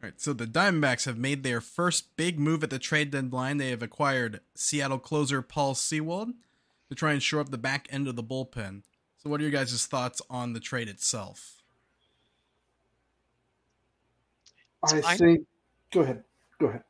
All 0.00 0.08
right, 0.08 0.20
so 0.20 0.32
the 0.32 0.46
Diamondbacks 0.46 1.06
have 1.06 1.18
made 1.18 1.42
their 1.42 1.60
first 1.60 2.16
big 2.16 2.38
move 2.38 2.62
at 2.62 2.70
the 2.70 2.78
trade 2.78 3.10
deadline. 3.10 3.56
They 3.56 3.70
have 3.70 3.82
acquired 3.82 4.40
Seattle 4.54 5.00
closer 5.00 5.42
Paul 5.42 5.74
Sewald 5.74 6.34
to 6.88 6.94
try 6.94 7.12
and 7.12 7.20
shore 7.20 7.40
up 7.40 7.50
the 7.50 7.58
back 7.58 7.88
end 7.90 8.06
of 8.06 8.14
the 8.14 8.22
bullpen. 8.22 8.82
So, 9.16 9.28
what 9.28 9.40
are 9.40 9.42
your 9.42 9.50
guys' 9.50 9.86
thoughts 9.86 10.22
on 10.30 10.52
the 10.52 10.60
trade 10.60 10.88
itself? 10.88 11.62
I 14.84 15.00
fine. 15.00 15.18
think. 15.18 15.46
Go 15.92 16.00
ahead. 16.02 16.22
Go 16.60 16.66
ahead. 16.68 16.84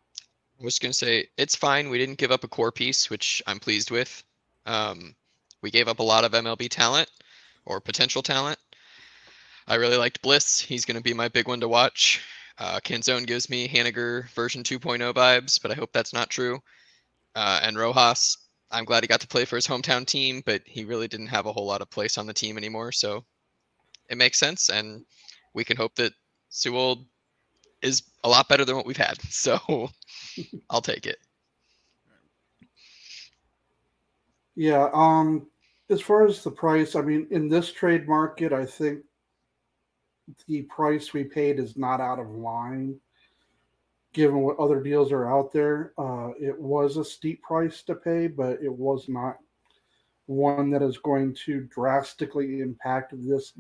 I 0.61 0.65
was 0.65 0.79
going 0.79 0.93
to 0.93 0.99
say 0.99 1.29
it's 1.39 1.57
fine. 1.57 1.89
We 1.89 1.97
didn't 1.97 2.19
give 2.19 2.31
up 2.31 2.45
a 2.45 2.49
core 2.49 2.73
piece, 2.73 3.09
which 3.09 3.43
I'm 3.47 3.59
pleased 3.59 3.91
with. 3.91 4.23
Um, 4.67 5.15
we 5.63 5.71
gave 5.71 5.89
up 5.89 6.01
a 6.01 6.03
lot 6.03 6.25
of 6.25 6.33
MLB 6.33 6.69
talent 6.69 7.11
or 7.65 7.81
potential 7.81 8.23
talent. 8.23 8.59
I 9.67 9.77
really 9.77 9.97
liked 9.97 10.21
Bliss. 10.21 10.61
He's 10.61 10.85
going 10.85 10.97
to 10.99 11.03
be 11.03 11.15
my 11.15 11.29
big 11.29 11.49
one 11.49 11.61
to 11.61 11.69
watch. 11.69 12.21
Uh, 12.59 12.81
Canzone 12.81 13.27
gives 13.27 13.49
me 13.49 13.69
Haniger 13.69 14.29
version 14.31 14.63
2.0 14.63 15.15
vibes, 15.15 15.61
but 15.63 15.71
I 15.71 15.75
hope 15.75 15.93
that's 15.93 16.13
not 16.13 16.29
true. 16.29 16.59
Uh, 17.37 17.61
and 17.63 17.79
Rojas, 17.79 18.37
I'm 18.71 18.85
glad 18.85 19.05
he 19.05 19.07
got 19.07 19.21
to 19.21 19.29
play 19.29 19.45
for 19.45 19.57
his 19.57 19.67
hometown 19.67 20.05
team, 20.05 20.43
but 20.45 20.63
he 20.67 20.85
really 20.85 21.07
didn't 21.07 21.29
have 21.29 21.47
a 21.47 21.53
whole 21.53 21.67
lot 21.67 21.83
of 21.83 21.91
place 21.91 22.19
on 22.19 22.27
the 22.27 22.35
team 22.35 22.59
anymore. 22.59 22.91
So 22.91 23.25
it 24.11 24.19
makes 24.19 24.39
sense, 24.41 24.71
and 24.71 25.05
we 25.55 25.65
can 25.65 25.77
hope 25.77 25.95
that 25.97 26.13
Sewald 26.49 27.07
is 27.81 28.03
a 28.25 28.29
lot 28.29 28.49
better 28.49 28.65
than 28.65 28.77
what 28.77 28.87
we've 28.87 28.97
had. 28.97 29.19
So 29.31 29.89
I'll 30.71 30.83
take 30.83 31.07
it. 31.07 31.19
Yeah. 34.57 34.89
Um. 34.93 35.47
As 35.91 36.03
far 36.03 36.27
as 36.27 36.45
the 36.45 36.51
price, 36.51 36.95
I 36.97 37.01
mean, 37.01 37.27
in 37.31 37.49
this 37.49 37.73
trade 37.73 38.07
market, 38.07 38.53
I 38.53 38.67
think 38.67 39.01
the 40.47 40.63
price 40.63 41.13
we 41.13 41.25
paid 41.25 41.59
is 41.59 41.77
not 41.77 42.01
out 42.01 42.19
of 42.19 42.29
line 42.31 42.99
given 44.13 44.41
what 44.41 44.59
other 44.59 44.83
deals 44.83 45.13
are 45.13 45.31
out 45.31 45.53
there. 45.53 45.93
Uh, 45.99 46.31
it 46.41 46.59
was 46.59 46.97
a 46.97 47.05
steep 47.05 47.43
price 47.43 47.83
to 47.83 47.95
pay, 47.95 48.27
but 48.27 48.59
it 48.63 48.73
was 48.73 49.09
not 49.09 49.37
one 50.27 50.71
that 50.71 50.83
is 50.83 50.99
going 50.99 51.35
to 51.35 51.61
drastically 51.73 52.61
impact 52.61 53.15
this 53.17 53.53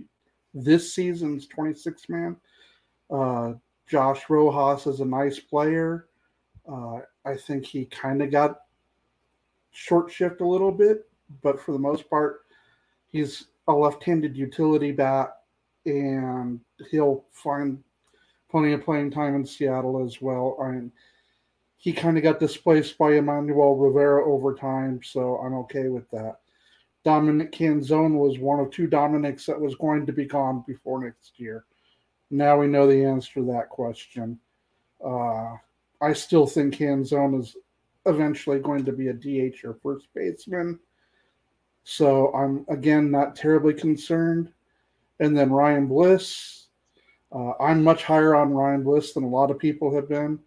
this 0.55 0.92
season's 0.92 1.47
26 1.47 2.09
man. 2.09 2.37
Uh, 3.11 3.53
Josh 3.87 4.29
Rojas 4.29 4.87
is 4.87 5.01
a 5.01 5.05
nice 5.05 5.39
player. 5.39 6.09
Uh, 6.70 7.01
I 7.25 7.37
think 7.37 7.64
he 7.64 7.85
kind 7.85 8.23
of 8.23 8.31
got 8.31 8.61
short 9.70 10.11
shift 10.11 10.41
a 10.41 10.47
little 10.47 10.73
bit, 10.73 11.09
but 11.42 11.61
for 11.61 11.73
the 11.73 11.79
most 11.79 12.09
part, 12.11 12.41
he's 13.07 13.47
a 13.69 13.73
left-handed 13.73 14.37
utility 14.37 14.91
bat 14.91 15.38
and 15.89 16.61
he'll 16.91 17.25
find 17.33 17.83
plenty 18.50 18.72
of 18.72 18.84
playing 18.84 19.11
time 19.11 19.34
in 19.34 19.44
Seattle 19.44 20.05
as 20.05 20.20
well. 20.20 20.56
And 20.61 20.92
he 21.77 21.92
kind 21.92 22.17
of 22.17 22.22
got 22.22 22.41
displaced 22.41 22.98
by 22.98 23.14
Emmanuel 23.14 23.77
Rivera 23.77 24.25
over 24.25 24.55
time, 24.55 25.00
so 25.03 25.36
I'm 25.39 25.55
okay 25.55 25.89
with 25.89 26.08
that. 26.11 26.41
Dominic 27.05 27.53
Canzone 27.53 28.14
was 28.14 28.39
one 28.39 28.61
of 28.61 28.70
two 28.70 28.86
Dominics 28.86 29.47
that 29.47 29.61
was 29.61 29.75
going 29.77 30.05
to 30.06 30.12
be 30.12 30.27
gone 30.27 30.64
before 30.67 31.03
next 31.03 31.39
year. 31.39 31.64
Now 32.30 32.58
we 32.58 32.67
know 32.67 32.86
the 32.86 33.05
answer 33.05 33.34
to 33.34 33.47
that 33.52 33.70
question. 33.70 34.39
Uh, 35.05 35.55
I 36.00 36.12
still 36.12 36.47
think 36.47 36.75
Canzone 36.75 37.41
is 37.41 37.56
eventually 38.06 38.58
going 38.58 38.84
to 38.84 38.92
be 38.92 39.08
a 39.08 39.12
DH 39.12 39.64
or 39.64 39.78
first 39.83 40.08
baseman. 40.14 40.78
So 41.84 42.33
I'm 42.34 42.67
again 42.69 43.11
not 43.11 43.36
terribly 43.36 43.73
concerned. 43.73 44.52
And 45.20 45.36
then 45.36 45.50
Ryan 45.50 45.86
Bliss. 45.86 46.66
Uh, 47.30 47.52
I'm 47.61 47.84
much 47.84 48.05
higher 48.05 48.34
on 48.34 48.55
Ryan 48.55 48.83
Bliss 48.83 49.12
than 49.12 49.24
a 49.24 49.28
lot 49.28 49.50
of 49.50 49.58
people 49.58 49.94
have 49.94 50.08
been. 50.08 50.38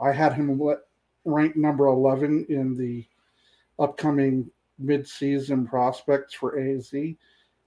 I 0.00 0.12
had 0.12 0.34
him 0.34 0.60
ranked 1.24 1.56
number 1.56 1.86
11 1.86 2.46
in 2.48 2.76
the 2.76 3.04
upcoming 3.78 4.48
mid-season 4.78 5.66
prospects 5.66 6.34
for 6.34 6.58
AZ. 6.58 6.90
The 6.90 7.16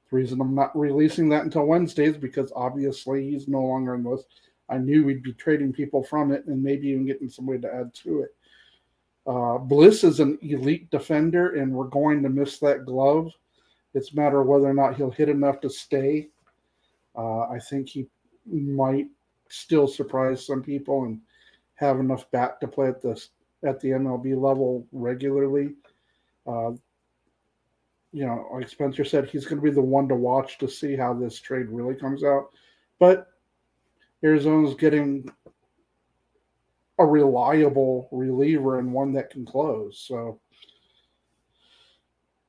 reason 0.09 0.41
I'm 0.41 0.55
not 0.55 0.77
releasing 0.77 1.29
that 1.29 1.44
until 1.44 1.66
Wednesday 1.66 2.05
is 2.05 2.17
because 2.17 2.51
obviously 2.55 3.29
he's 3.31 3.47
no 3.47 3.61
longer 3.61 3.95
in 3.95 4.03
the 4.03 4.09
list. 4.09 4.27
I 4.69 4.77
knew 4.77 5.03
we'd 5.03 5.23
be 5.23 5.33
trading 5.33 5.73
people 5.73 6.03
from 6.03 6.31
it 6.31 6.45
and 6.45 6.63
maybe 6.63 6.88
even 6.88 7.05
getting 7.05 7.29
somebody 7.29 7.59
to 7.59 7.73
add 7.73 7.94
to 7.95 8.21
it. 8.21 8.35
Uh, 9.27 9.57
Bliss 9.57 10.03
is 10.03 10.19
an 10.19 10.39
elite 10.41 10.89
defender, 10.89 11.55
and 11.55 11.71
we're 11.71 11.85
going 11.85 12.23
to 12.23 12.29
miss 12.29 12.57
that 12.59 12.85
glove. 12.85 13.31
It's 13.94 14.13
a 14.13 14.16
matter 14.16 14.41
of 14.41 14.47
whether 14.47 14.67
or 14.67 14.73
not 14.73 14.95
he'll 14.95 15.11
hit 15.11 15.29
enough 15.29 15.61
to 15.61 15.69
stay 15.69 16.29
uh, 17.16 17.41
I 17.41 17.59
think 17.59 17.89
he 17.89 18.07
might 18.45 19.07
still 19.49 19.88
surprise 19.88 20.45
some 20.45 20.63
people 20.63 21.03
and 21.03 21.19
have 21.75 21.99
enough 21.99 22.29
bat 22.31 22.59
to 22.61 22.67
play 22.67 22.88
at 22.88 23.01
the 23.01 23.22
at 23.63 23.79
the 23.79 23.89
MLB 23.89 24.41
level 24.41 24.88
regularly. 24.91 25.75
Uh, 26.47 26.71
you 28.13 28.25
know, 28.25 28.47
like 28.53 28.67
Spencer 28.67 29.05
said, 29.05 29.29
he's 29.29 29.45
going 29.45 29.57
to 29.57 29.63
be 29.63 29.71
the 29.71 29.81
one 29.81 30.07
to 30.09 30.16
watch 30.16 30.57
to 30.57 30.67
see 30.67 30.95
how 30.95 31.13
this 31.13 31.39
trade 31.39 31.67
really 31.69 31.95
comes 31.95 32.23
out. 32.23 32.50
But 33.00 33.27
Arizona's 34.23 34.75
getting 34.75 35.29
a 37.00 37.05
reliable 37.05 38.09
reliever 38.11 38.79
and 38.79 38.91
one 38.91 39.13
that 39.13 39.29
can 39.29 39.45
close. 39.45 40.03
So 40.07 40.39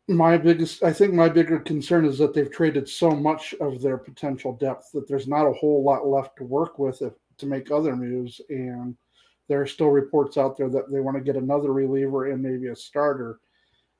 my 0.08 0.36
biggest 0.36 0.82
i 0.82 0.92
think 0.92 1.14
my 1.14 1.28
bigger 1.28 1.60
concern 1.60 2.04
is 2.04 2.18
that 2.18 2.34
they've 2.34 2.50
traded 2.50 2.88
so 2.88 3.12
much 3.12 3.54
of 3.60 3.80
their 3.80 3.96
potential 3.96 4.52
depth 4.56 4.90
that 4.92 5.06
there's 5.06 5.28
not 5.28 5.46
a 5.46 5.52
whole 5.52 5.84
lot 5.84 6.06
left 6.06 6.36
to 6.36 6.44
work 6.44 6.78
with 6.78 7.00
if, 7.02 7.12
to 7.42 7.46
make 7.46 7.70
other 7.70 7.94
moves. 7.94 8.40
And 8.48 8.96
there 9.48 9.60
are 9.60 9.66
still 9.66 9.88
reports 9.88 10.38
out 10.38 10.56
there 10.56 10.70
that 10.70 10.90
they 10.90 11.00
want 11.00 11.16
to 11.16 11.22
get 11.22 11.36
another 11.36 11.72
reliever 11.72 12.30
and 12.30 12.42
maybe 12.42 12.68
a 12.68 12.76
starter. 12.76 13.40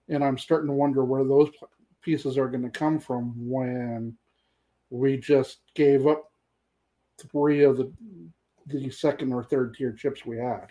And 0.08 0.24
i'm 0.24 0.38
starting 0.38 0.68
to 0.68 0.74
wonder 0.74 1.04
where 1.04 1.24
those 1.24 1.50
pieces 2.00 2.38
are 2.38 2.48
going 2.48 2.62
to 2.62 2.70
come 2.70 2.98
from 2.98 3.34
when 3.36 4.16
we 4.90 5.16
just 5.16 5.58
gave 5.74 6.06
up 6.06 6.30
three 7.30 7.62
of 7.64 7.76
the 7.76 7.92
the 8.66 8.90
second 8.90 9.32
or 9.32 9.42
third 9.42 9.74
tier 9.74 9.92
chips 9.92 10.24
we 10.24 10.38
had. 10.38 10.66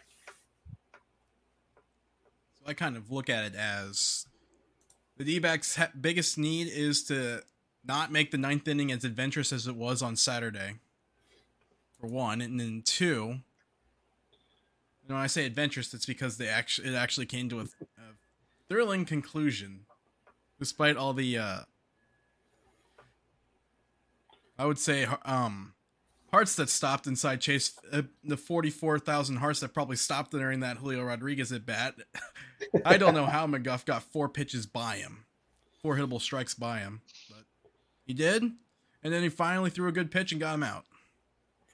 So 2.53 2.63
i 2.67 2.73
kind 2.73 2.95
of 2.95 3.11
look 3.11 3.29
at 3.29 3.43
it 3.43 3.55
as 3.55 4.27
the 5.21 5.33
D 5.35 5.39
backs' 5.39 5.77
biggest 5.99 6.39
need 6.39 6.67
is 6.67 7.03
to 7.03 7.43
not 7.85 8.11
make 8.11 8.31
the 8.31 8.39
ninth 8.39 8.67
inning 8.67 8.91
as 8.91 9.03
adventurous 9.03 9.53
as 9.53 9.67
it 9.67 9.75
was 9.75 10.01
on 10.01 10.15
Saturday, 10.15 10.77
for 11.99 12.07
one. 12.07 12.41
And 12.41 12.59
then 12.59 12.81
two, 12.83 13.41
when 15.05 15.17
I 15.19 15.27
say 15.27 15.45
adventurous, 15.45 15.93
it's 15.93 16.07
because 16.07 16.37
they 16.37 16.47
actually 16.47 16.89
it 16.89 16.95
actually 16.95 17.27
came 17.27 17.49
to 17.49 17.59
a, 17.59 17.63
a 17.63 18.15
thrilling 18.67 19.05
conclusion, 19.05 19.81
despite 20.57 20.97
all 20.97 21.13
the 21.13 21.37
uh, 21.37 21.59
I 24.57 24.65
would 24.65 24.79
say 24.79 25.07
um, 25.23 25.73
hearts 26.31 26.55
that 26.55 26.69
stopped 26.69 27.07
inside 27.07 27.41
Chase, 27.41 27.77
uh, 27.91 28.03
the 28.23 28.37
44,000 28.37 29.37
hearts 29.37 29.59
that 29.59 29.73
probably 29.73 29.97
stopped 29.97 30.31
during 30.31 30.61
that 30.61 30.77
Julio 30.77 31.03
Rodriguez 31.03 31.51
at 31.51 31.65
bat. 31.65 31.95
I 32.85 32.97
don't 32.97 33.13
know 33.13 33.25
how 33.25 33.47
McGough 33.47 33.85
got 33.85 34.03
four 34.03 34.29
pitches 34.29 34.65
by 34.65 34.97
him, 34.97 35.25
four 35.81 35.95
hittable 35.95 36.21
strikes 36.21 36.53
by 36.53 36.79
him, 36.79 37.01
but 37.29 37.45
he 38.05 38.13
did. 38.13 38.43
And 39.03 39.11
then 39.11 39.23
he 39.23 39.29
finally 39.29 39.69
threw 39.69 39.87
a 39.87 39.91
good 39.91 40.11
pitch 40.11 40.31
and 40.31 40.39
got 40.39 40.55
him 40.55 40.63
out. 40.63 40.85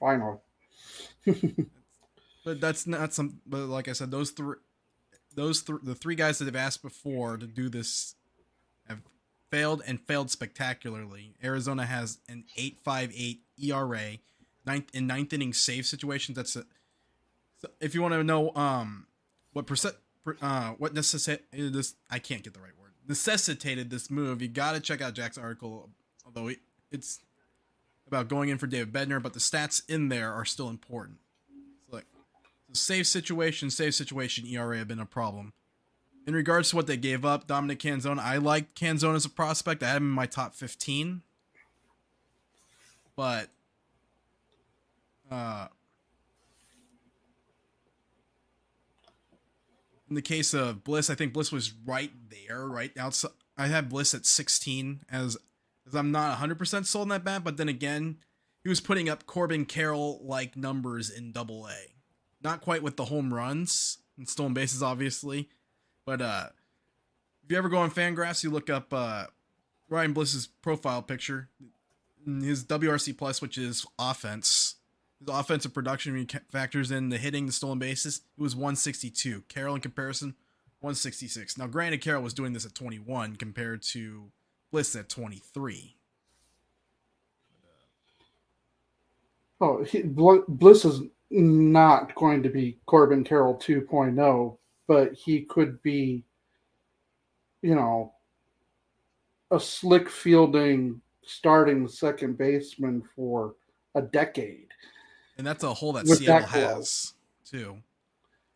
Finally. 0.00 0.38
but 2.44 2.60
that's 2.60 2.86
not 2.86 3.12
some. 3.12 3.40
But 3.46 3.66
like 3.66 3.88
I 3.88 3.92
said, 3.92 4.10
those 4.10 4.30
three, 4.30 4.56
those 5.34 5.62
th- 5.62 5.80
the 5.82 5.94
three 5.94 6.14
guys 6.14 6.38
that 6.38 6.46
have 6.46 6.56
asked 6.56 6.82
before 6.82 7.36
to 7.36 7.46
do 7.46 7.68
this 7.68 8.14
have 8.88 9.00
failed 9.50 9.82
and 9.86 10.00
failed 10.00 10.30
spectacularly. 10.30 11.34
Arizona 11.44 11.84
has 11.84 12.18
an 12.28 12.44
8.58 12.56 13.40
ERA 13.62 14.18
ninth 14.68 14.94
in 14.94 15.06
ninth 15.06 15.32
inning 15.32 15.52
save 15.52 15.86
situations. 15.86 16.36
That's 16.36 16.54
a, 16.56 16.64
so 17.60 17.68
if 17.80 17.94
you 17.94 18.02
want 18.02 18.14
to 18.14 18.22
know 18.22 18.54
um 18.54 19.06
what 19.52 19.66
percent 19.66 19.96
uh 20.42 20.70
what 20.78 20.94
necessitated 20.94 21.72
this 21.72 21.94
I 22.10 22.18
can't 22.18 22.42
get 22.44 22.54
the 22.54 22.60
right 22.60 22.78
word 22.80 22.88
necessitated 23.08 23.90
this 23.90 24.10
move. 24.10 24.42
You 24.42 24.48
got 24.48 24.72
to 24.72 24.80
check 24.80 25.00
out 25.00 25.14
Jack's 25.14 25.38
article, 25.38 25.88
although 26.24 26.50
it's 26.92 27.20
about 28.06 28.28
going 28.28 28.50
in 28.50 28.58
for 28.58 28.66
David 28.66 28.92
Bednar, 28.92 29.22
but 29.22 29.32
the 29.32 29.40
stats 29.40 29.82
in 29.88 30.08
there 30.08 30.32
are 30.32 30.44
still 30.44 30.68
important. 30.68 31.18
So 31.88 31.96
like 31.96 32.04
the 32.68 32.76
save 32.76 33.06
situation, 33.06 33.70
save 33.70 33.94
situation 33.94 34.46
ERA 34.46 34.78
have 34.78 34.88
been 34.88 35.00
a 35.00 35.06
problem. 35.06 35.54
In 36.26 36.34
regards 36.34 36.70
to 36.70 36.76
what 36.76 36.86
they 36.86 36.98
gave 36.98 37.24
up, 37.24 37.46
Dominic 37.46 37.78
Canzone, 37.78 38.18
I 38.18 38.36
like 38.36 38.74
Canzone 38.74 39.16
as 39.16 39.24
a 39.24 39.30
prospect. 39.30 39.82
I 39.82 39.88
had 39.88 39.96
him 39.96 40.04
in 40.04 40.10
my 40.10 40.26
top 40.26 40.54
15. 40.54 41.22
But 43.16 43.48
in 50.08 50.14
the 50.14 50.22
case 50.22 50.54
of 50.54 50.84
Bliss, 50.84 51.10
I 51.10 51.14
think 51.14 51.32
Bliss 51.32 51.52
was 51.52 51.72
right 51.84 52.12
there, 52.30 52.66
right 52.66 52.96
outside. 52.98 53.32
I 53.56 53.66
had 53.66 53.88
Bliss 53.88 54.14
at 54.14 54.24
16 54.24 55.00
as 55.10 55.36
as 55.86 55.94
I'm 55.94 56.12
not 56.12 56.38
100% 56.38 56.84
sold 56.84 57.04
on 57.04 57.08
that 57.08 57.24
bat, 57.24 57.42
but 57.42 57.56
then 57.56 57.68
again, 57.68 58.18
he 58.62 58.68
was 58.68 58.80
putting 58.80 59.08
up 59.08 59.24
Corbin 59.24 59.64
Carroll 59.64 60.20
like 60.22 60.54
numbers 60.54 61.08
in 61.08 61.32
Double 61.32 61.66
A, 61.66 61.94
not 62.42 62.60
quite 62.60 62.82
with 62.82 62.96
the 62.96 63.06
home 63.06 63.32
runs 63.32 63.98
and 64.18 64.28
stolen 64.28 64.52
bases, 64.52 64.82
obviously, 64.82 65.48
but 66.04 66.20
uh, 66.20 66.48
if 67.44 67.52
you 67.52 67.56
ever 67.56 67.70
go 67.70 67.78
on 67.78 67.90
Fangraphs, 67.90 68.44
you 68.44 68.50
look 68.50 68.68
up 68.68 68.92
uh, 68.92 69.26
Ryan 69.88 70.12
Bliss's 70.12 70.46
profile 70.46 71.00
picture, 71.00 71.48
his 72.26 72.64
WRC 72.64 73.16
plus, 73.16 73.40
which 73.40 73.56
is 73.56 73.86
offense. 73.98 74.76
His 75.20 75.28
offensive 75.28 75.74
production 75.74 76.28
factors 76.50 76.90
in 76.90 77.08
the 77.08 77.18
hitting, 77.18 77.46
the 77.46 77.52
stolen 77.52 77.78
bases. 77.78 78.22
It 78.38 78.42
was 78.42 78.54
162. 78.54 79.42
Carroll, 79.48 79.74
in 79.74 79.80
comparison, 79.80 80.34
166. 80.80 81.58
Now, 81.58 81.66
granted, 81.66 82.00
Carroll 82.00 82.22
was 82.22 82.34
doing 82.34 82.52
this 82.52 82.64
at 82.64 82.74
21 82.74 83.36
compared 83.36 83.82
to 83.82 84.30
Bliss 84.70 84.94
at 84.94 85.08
23. 85.08 85.96
Oh, 89.60 89.82
he, 89.82 90.02
Bliss 90.02 90.84
is 90.84 91.02
not 91.30 92.14
going 92.14 92.42
to 92.44 92.48
be 92.48 92.78
Corbin 92.86 93.24
Carroll 93.24 93.56
2.0, 93.56 94.56
but 94.86 95.12
he 95.14 95.42
could 95.42 95.82
be, 95.82 96.24
you 97.62 97.74
know, 97.74 98.12
a 99.50 99.58
slick 99.58 100.08
fielding 100.08 101.00
starting 101.24 101.88
second 101.88 102.38
baseman 102.38 103.02
for 103.16 103.54
a 103.94 104.02
decade. 104.02 104.67
And 105.38 105.46
that's 105.46 105.62
a 105.62 105.72
hole 105.72 105.92
that 105.94 106.06
Seattle 106.06 106.40
that 106.40 106.48
has 106.48 107.14
too. 107.44 107.78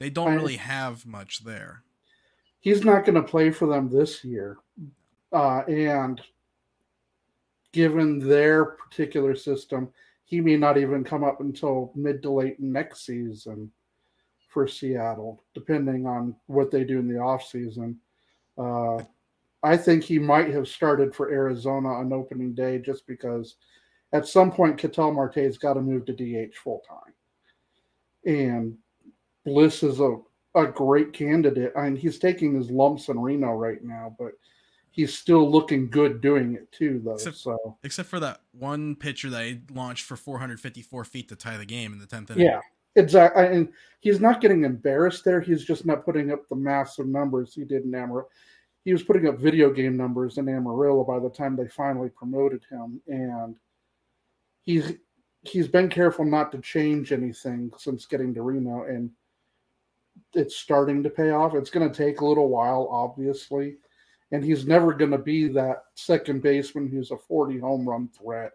They 0.01 0.11
don't 0.11 0.35
really 0.35 0.57
have 0.57 1.07
much 1.07 1.45
there. 1.45 1.85
He's 2.59 2.85
not 2.85 3.05
going 3.05 3.15
to 3.15 3.23
play 3.23 3.51
for 3.51 3.67
them 3.67 3.89
this 3.89 4.25
year. 4.25 4.59
Uh, 5.33 5.61
and 5.61 6.21
given 7.73 8.19
their 8.19 8.65
particular 8.65 9.35
system, 9.35 9.89
he 10.25 10.41
may 10.41 10.57
not 10.57 10.77
even 10.77 11.05
come 11.05 11.25
up 11.25 11.41
until 11.41 11.93
mid 11.95 12.23
to 12.23 12.31
late 12.31 12.59
next 12.59 13.07
season 13.07 13.71
for 14.49 14.67
Seattle, 14.67 15.43
depending 15.55 16.07
on 16.07 16.35
what 16.47 16.71
they 16.71 16.85
do 16.85 16.99
in 16.99 17.09
the 17.09 17.15
offseason. 17.15 17.97
Uh, 18.59 19.03
I 19.63 19.77
think 19.77 20.03
he 20.03 20.19
might 20.19 20.53
have 20.53 20.69
started 20.69 21.15
for 21.15 21.31
Arizona 21.31 21.89
on 21.89 22.13
opening 22.13 22.55
day 22.55 22.79
just 22.79 23.07
because 23.07 23.55
at 24.13 24.27
some 24.27 24.51
point 24.51 24.79
Ketel 24.79 25.13
Marte's 25.13 25.59
got 25.59 25.75
to 25.75 25.81
move 25.81 26.05
to 26.07 26.13
DH 26.13 26.55
full 26.57 26.83
time. 26.89 27.15
And 28.25 28.77
Bliss 29.45 29.83
is 29.83 30.01
a, 30.01 30.19
a 30.55 30.67
great 30.67 31.13
candidate. 31.13 31.73
I 31.77 31.85
mean, 31.85 31.97
he's 31.97 32.19
taking 32.19 32.55
his 32.55 32.71
lumps 32.71 33.09
in 33.09 33.19
Reno 33.19 33.53
right 33.53 33.83
now, 33.83 34.15
but 34.19 34.33
he's 34.91 35.17
still 35.17 35.51
looking 35.51 35.91
good 35.91 36.21
doing 36.21 36.55
it 36.55 36.71
too, 36.71 37.01
though. 37.05 37.15
Except, 37.15 37.37
so 37.37 37.79
except 37.83 38.09
for 38.09 38.21
that 38.21 38.41
one 38.53 38.95
pitcher 38.95 39.31
that 39.31 39.45
he 39.45 39.61
launched 39.73 40.05
for 40.05 40.17
454 40.17 41.05
feet 41.05 41.29
to 41.31 41.37
tie 41.37 41.57
the 41.57 41.67
game 41.67 41.93
in 41.93 41.99
the 41.99 42.07
10th 42.07 42.31
inning. 42.31 42.45
Yeah, 42.45 42.61
exactly. 42.95 43.47
And 43.47 43.69
he's 44.01 44.21
not 44.21 44.41
getting 44.41 44.65
embarrassed 44.65 45.25
there. 45.25 45.41
He's 45.41 45.65
just 45.65 45.87
not 45.87 46.05
putting 46.05 46.31
up 46.31 46.49
the 46.49 46.57
massive 46.57 47.07
numbers 47.07 47.55
he 47.55 47.65
did 47.65 47.85
in 47.85 47.95
Amarillo 47.95 48.29
he 48.85 48.93
was 48.93 49.03
putting 49.03 49.29
up 49.29 49.39
video 49.39 49.71
game 49.71 49.97
numbers 49.97 50.39
in 50.39 50.49
Amarillo 50.49 51.05
by 51.05 51.19
the 51.19 51.31
time 51.31 51.57
they 51.57 51.69
finally 51.69 52.09
promoted 52.09 52.63
him, 52.69 53.01
and 53.07 53.57
he's 54.65 54.93
he's 55.43 55.69
been 55.69 55.89
careful 55.89 56.25
not 56.25 56.53
to 56.53 56.59
change 56.59 57.13
anything 57.13 57.73
since 57.77 58.07
getting 58.07 58.33
to 58.35 58.43
Reno, 58.43 58.85
and 58.85 59.11
it's 60.35 60.57
starting 60.57 61.03
to 61.03 61.11
pay 61.11 61.31
off. 61.31 61.55
It's 61.55 61.71
going 61.71 61.91
to 61.91 61.97
take 61.97 62.21
a 62.21 62.27
little 62.27 62.49
while, 62.49 62.89
obviously, 62.91 63.77
and 64.31 64.45
he's 64.45 64.67
never 64.67 64.93
going 64.93 65.11
to 65.11 65.19
be 65.19 65.49
that 65.49 65.85
second 65.95 66.43
baseman 66.43 66.89
who's 66.89 67.11
a 67.11 67.17
40 67.17 67.59
home 67.59 67.89
run 67.89 68.09
threat. 68.09 68.53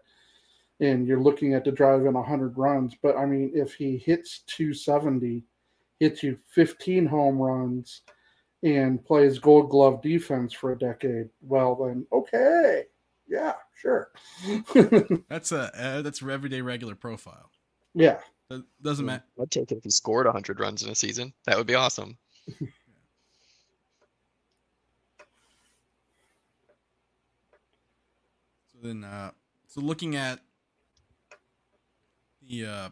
And 0.80 1.08
you're 1.08 1.20
looking 1.20 1.54
at 1.54 1.64
to 1.64 1.72
drive 1.72 2.06
in 2.06 2.14
100 2.14 2.56
runs. 2.56 2.94
But 3.02 3.16
I 3.16 3.26
mean, 3.26 3.50
if 3.52 3.74
he 3.74 3.96
hits 3.98 4.44
270, 4.46 5.42
hits 5.98 6.22
you 6.22 6.38
15 6.54 7.04
home 7.04 7.38
runs, 7.38 8.02
and 8.62 9.04
plays 9.04 9.38
gold 9.38 9.70
glove 9.70 10.02
defense 10.02 10.52
for 10.52 10.72
a 10.72 10.78
decade, 10.78 11.28
well 11.42 11.74
then 11.76 12.06
okay. 12.12 12.84
Yeah, 13.28 13.54
sure. 13.76 14.10
that's 15.28 15.52
a 15.52 15.70
uh, 15.78 16.02
that's 16.02 16.22
a 16.22 16.26
everyday 16.30 16.60
regular 16.62 16.94
profile. 16.94 17.50
Yeah. 17.94 18.18
That 18.48 18.64
doesn't 18.82 19.04
matter. 19.04 19.24
I'd 19.40 19.50
take 19.50 19.70
it 19.70 19.78
if 19.78 19.84
he 19.84 19.90
scored 19.90 20.26
100 20.26 20.58
runs 20.58 20.82
in 20.82 20.90
a 20.90 20.94
season. 20.94 21.34
That 21.44 21.58
would 21.58 21.66
be 21.66 21.74
awesome. 21.74 22.16
so 22.58 22.66
then 28.82 29.04
uh 29.04 29.32
so 29.66 29.82
looking 29.82 30.16
at 30.16 30.40
the 32.48 32.64
uh 32.64 32.88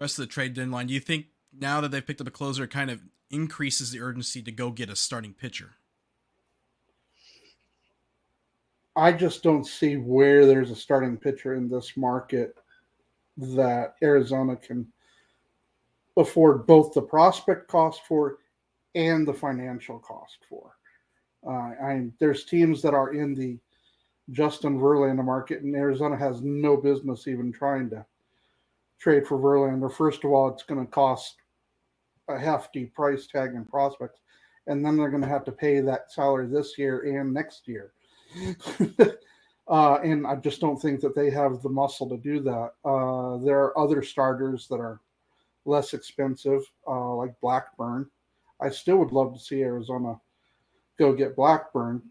rest 0.00 0.18
of 0.18 0.26
the 0.26 0.32
trade 0.32 0.54
deadline, 0.54 0.88
do 0.88 0.94
you 0.94 1.00
think 1.00 1.26
now 1.56 1.80
that 1.80 1.92
they've 1.92 2.06
picked 2.06 2.20
up 2.20 2.26
a 2.26 2.32
closer, 2.32 2.66
kind 2.66 2.90
of 2.90 3.02
increases 3.30 3.90
the 3.90 4.00
urgency 4.00 4.42
to 4.42 4.52
go 4.52 4.70
get 4.70 4.90
a 4.90 4.96
starting 4.96 5.34
pitcher. 5.34 5.72
I 8.96 9.12
just 9.12 9.42
don't 9.42 9.66
see 9.66 9.98
where 9.98 10.46
there's 10.46 10.70
a 10.70 10.76
starting 10.76 11.18
pitcher 11.18 11.54
in 11.54 11.68
this 11.68 11.96
market 11.98 12.56
that 13.36 13.94
Arizona 14.02 14.56
can 14.56 14.90
afford 16.16 16.66
both 16.66 16.94
the 16.94 17.02
prospect 17.02 17.68
cost 17.68 18.00
for 18.08 18.38
and 18.94 19.28
the 19.28 19.34
financial 19.34 19.98
cost 19.98 20.38
for. 20.48 20.72
Uh, 21.46 21.74
I 21.84 22.08
there's 22.18 22.46
teams 22.46 22.80
that 22.82 22.94
are 22.94 23.12
in 23.12 23.34
the 23.34 23.58
Justin 24.30 24.80
Verlander 24.80 25.24
market, 25.24 25.62
and 25.62 25.76
Arizona 25.76 26.16
has 26.16 26.40
no 26.40 26.76
business 26.76 27.28
even 27.28 27.52
trying 27.52 27.90
to 27.90 28.04
trade 28.98 29.26
for 29.26 29.38
Verlander. 29.38 29.92
First 29.92 30.24
of 30.24 30.32
all, 30.32 30.48
it's 30.48 30.64
going 30.64 30.84
to 30.84 30.90
cost 30.90 31.36
a 32.28 32.38
hefty 32.38 32.86
price 32.86 33.26
tag 33.26 33.54
in 33.54 33.66
prospects, 33.66 34.20
and 34.66 34.84
then 34.84 34.96
they're 34.96 35.10
going 35.10 35.22
to 35.22 35.28
have 35.28 35.44
to 35.44 35.52
pay 35.52 35.80
that 35.80 36.10
salary 36.10 36.48
this 36.48 36.78
year 36.78 37.00
and 37.20 37.32
next 37.32 37.68
year. 37.68 37.92
uh, 39.68 39.94
and 40.02 40.26
I 40.26 40.36
just 40.36 40.60
don't 40.60 40.80
think 40.80 41.00
that 41.00 41.14
they 41.14 41.30
have 41.30 41.62
the 41.62 41.68
muscle 41.68 42.08
to 42.08 42.16
do 42.16 42.40
that. 42.40 42.72
Uh, 42.84 43.38
there 43.44 43.60
are 43.60 43.78
other 43.78 44.02
starters 44.02 44.66
that 44.68 44.80
are 44.80 45.00
less 45.64 45.94
expensive, 45.94 46.62
uh, 46.86 47.14
like 47.14 47.34
Blackburn. 47.40 48.08
I 48.60 48.70
still 48.70 48.96
would 48.98 49.12
love 49.12 49.34
to 49.34 49.40
see 49.40 49.62
Arizona 49.62 50.18
go 50.98 51.12
get 51.12 51.36
Blackburn, 51.36 52.02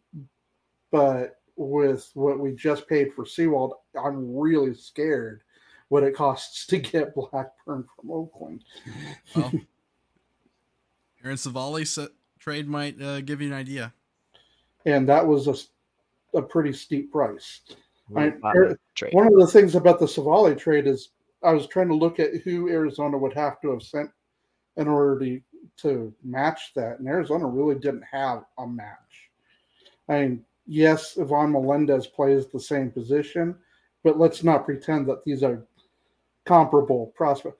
but 0.91 1.39
with 1.55 2.11
what 2.13 2.39
we 2.39 2.53
just 2.53 2.87
paid 2.87 3.13
for 3.13 3.25
Sewald, 3.25 3.73
I'm 3.99 4.37
really 4.37 4.75
scared 4.75 5.41
what 5.89 6.03
it 6.03 6.15
costs 6.15 6.65
to 6.67 6.77
get 6.77 7.15
Blackburn 7.15 7.85
from 7.95 8.11
Oakland. 8.11 8.63
Well, 9.35 9.51
Aaron 11.23 11.37
Civale 11.37 12.09
trade 12.39 12.67
might 12.67 13.01
uh, 13.01 13.21
give 13.21 13.41
you 13.41 13.47
an 13.47 13.53
idea. 13.53 13.93
And 14.85 15.09
that 15.09 15.25
was 15.25 15.47
a, 15.47 15.55
a 16.35 16.41
pretty 16.41 16.73
steep 16.73 17.11
price. 17.11 17.61
I, 18.15 18.27
uh, 18.27 18.73
one 19.11 19.27
of 19.27 19.33
the 19.33 19.49
things 19.51 19.75
about 19.75 19.99
the 19.99 20.07
Civale 20.07 20.55
trade 20.55 20.85
is 20.85 21.09
I 21.43 21.51
was 21.53 21.67
trying 21.67 21.87
to 21.87 21.95
look 21.95 22.19
at 22.19 22.35
who 22.43 22.69
Arizona 22.69 23.17
would 23.17 23.33
have 23.33 23.59
to 23.61 23.71
have 23.71 23.81
sent 23.81 24.09
in 24.77 24.87
order 24.87 25.19
to, 25.19 25.41
to 25.77 26.13
match 26.23 26.71
that. 26.75 26.99
And 26.99 27.07
Arizona 27.07 27.47
really 27.47 27.75
didn't 27.75 28.03
have 28.11 28.43
a 28.57 28.67
match. 28.67 29.29
I 30.07 30.21
mean, 30.21 30.45
yes, 30.67 31.17
Ivan 31.17 31.51
Melendez 31.51 32.07
plays 32.07 32.47
the 32.47 32.59
same 32.59 32.91
position, 32.91 33.55
but 34.03 34.19
let's 34.19 34.43
not 34.43 34.65
pretend 34.65 35.07
that 35.07 35.23
these 35.25 35.41
are 35.43 35.65
comparable 36.45 37.07
prospects. 37.15 37.57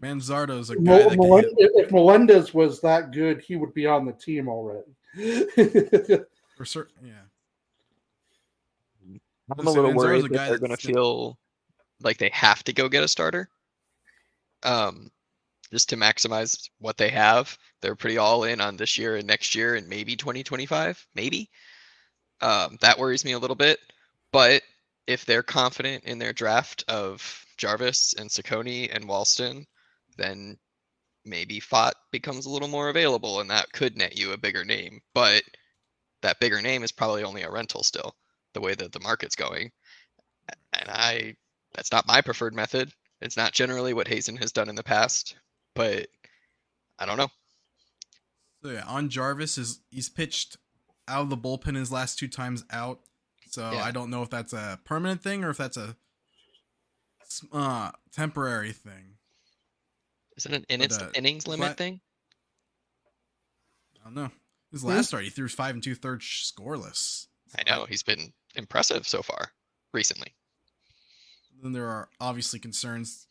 Manzardo's 0.00 0.68
a 0.68 0.76
guy 0.76 1.08
that 1.08 1.16
Melendez, 1.16 1.54
if 1.56 1.90
Melendez 1.90 2.52
was 2.52 2.82
that 2.82 3.12
good, 3.12 3.40
he 3.40 3.56
would 3.56 3.72
be 3.72 3.86
on 3.86 4.04
the 4.04 4.12
team 4.12 4.46
already. 4.46 4.92
For 6.56 6.66
certain, 6.66 7.06
yeah. 7.06 7.29
I'm 9.58 9.66
a 9.66 9.70
little 9.70 9.94
worried 9.94 10.30
that 10.30 10.48
they're 10.48 10.58
going 10.58 10.70
to 10.70 10.76
feel 10.76 11.38
like 12.02 12.18
they 12.18 12.30
have 12.32 12.62
to 12.64 12.72
go 12.72 12.88
get 12.88 13.02
a 13.02 13.08
starter, 13.08 13.48
um, 14.62 15.10
just 15.72 15.88
to 15.90 15.96
maximize 15.96 16.68
what 16.78 16.96
they 16.96 17.10
have. 17.10 17.56
They're 17.82 17.96
pretty 17.96 18.18
all 18.18 18.44
in 18.44 18.60
on 18.60 18.76
this 18.76 18.98
year 18.98 19.16
and 19.16 19.26
next 19.26 19.54
year 19.54 19.74
and 19.74 19.88
maybe 19.88 20.16
2025, 20.16 21.06
maybe. 21.14 21.50
Um, 22.40 22.78
that 22.80 22.98
worries 22.98 23.24
me 23.24 23.32
a 23.32 23.38
little 23.38 23.56
bit. 23.56 23.78
But 24.32 24.62
if 25.06 25.24
they're 25.24 25.42
confident 25.42 26.04
in 26.04 26.18
their 26.18 26.32
draft 26.32 26.84
of 26.88 27.44
Jarvis 27.56 28.14
and 28.14 28.30
Cecconi 28.30 28.94
and 28.94 29.08
Walston, 29.08 29.66
then 30.16 30.56
maybe 31.24 31.60
Pfaadt 31.60 31.92
becomes 32.12 32.46
a 32.46 32.50
little 32.50 32.68
more 32.68 32.88
available 32.88 33.40
and 33.40 33.50
that 33.50 33.72
could 33.72 33.96
net 33.96 34.16
you 34.16 34.32
a 34.32 34.38
bigger 34.38 34.64
name. 34.64 35.00
But 35.14 35.42
that 36.22 36.40
bigger 36.40 36.62
name 36.62 36.82
is 36.82 36.92
probably 36.92 37.24
only 37.24 37.42
a 37.42 37.50
rental 37.50 37.82
still, 37.82 38.14
the 38.54 38.60
way 38.60 38.74
that 38.74 38.92
the 38.92 39.00
market's 39.00 39.36
going. 39.36 39.70
And 40.72 40.88
I 40.88 41.34
that's 41.74 41.92
not 41.92 42.06
my 42.06 42.20
preferred 42.20 42.54
method. 42.54 42.92
It's 43.20 43.36
not 43.36 43.52
generally 43.52 43.92
what 43.94 44.08
Hazen 44.08 44.36
has 44.38 44.50
done 44.52 44.68
in 44.68 44.74
the 44.74 44.82
past, 44.82 45.36
but 45.74 46.08
I 46.98 47.06
don't 47.06 47.18
know. 47.18 47.28
So 48.62 48.70
yeah, 48.70 48.84
on 48.86 49.08
Jarvis 49.08 49.58
is 49.58 49.80
he's 49.90 50.08
pitched 50.08 50.56
out 51.06 51.22
of 51.22 51.30
the 51.30 51.36
bullpen 51.36 51.76
his 51.76 51.92
last 51.92 52.18
two 52.18 52.28
times 52.28 52.64
out. 52.70 53.00
So 53.50 53.70
yeah. 53.72 53.82
I 53.82 53.90
don't 53.90 54.10
know 54.10 54.22
if 54.22 54.30
that's 54.30 54.52
a 54.52 54.78
permanent 54.84 55.22
thing 55.22 55.44
or 55.44 55.50
if 55.50 55.56
that's 55.56 55.76
a 55.76 55.96
uh 57.52 57.90
temporary 58.12 58.72
thing. 58.72 59.14
Is 60.36 60.46
it 60.46 60.52
an 60.52 60.64
innings, 60.68 60.98
uh, 60.98 61.10
innings 61.14 61.46
limit 61.46 61.66
flat- 61.66 61.76
thing? 61.76 62.00
I 64.00 64.04
don't 64.04 64.14
know. 64.14 64.30
His 64.72 64.82
Hmm? 64.82 64.88
last 64.88 65.08
start, 65.08 65.24
he 65.24 65.30
threw 65.30 65.48
five 65.48 65.74
and 65.74 65.82
two 65.82 65.94
thirds 65.94 66.24
scoreless. 66.24 67.26
I 67.58 67.62
know 67.68 67.84
he's 67.86 68.02
been 68.02 68.32
impressive 68.54 69.06
so 69.06 69.22
far 69.22 69.52
recently. 69.92 70.34
Then 71.62 71.72
there 71.72 71.86
are 71.86 72.08
obviously 72.20 72.58
concerns 72.58 73.26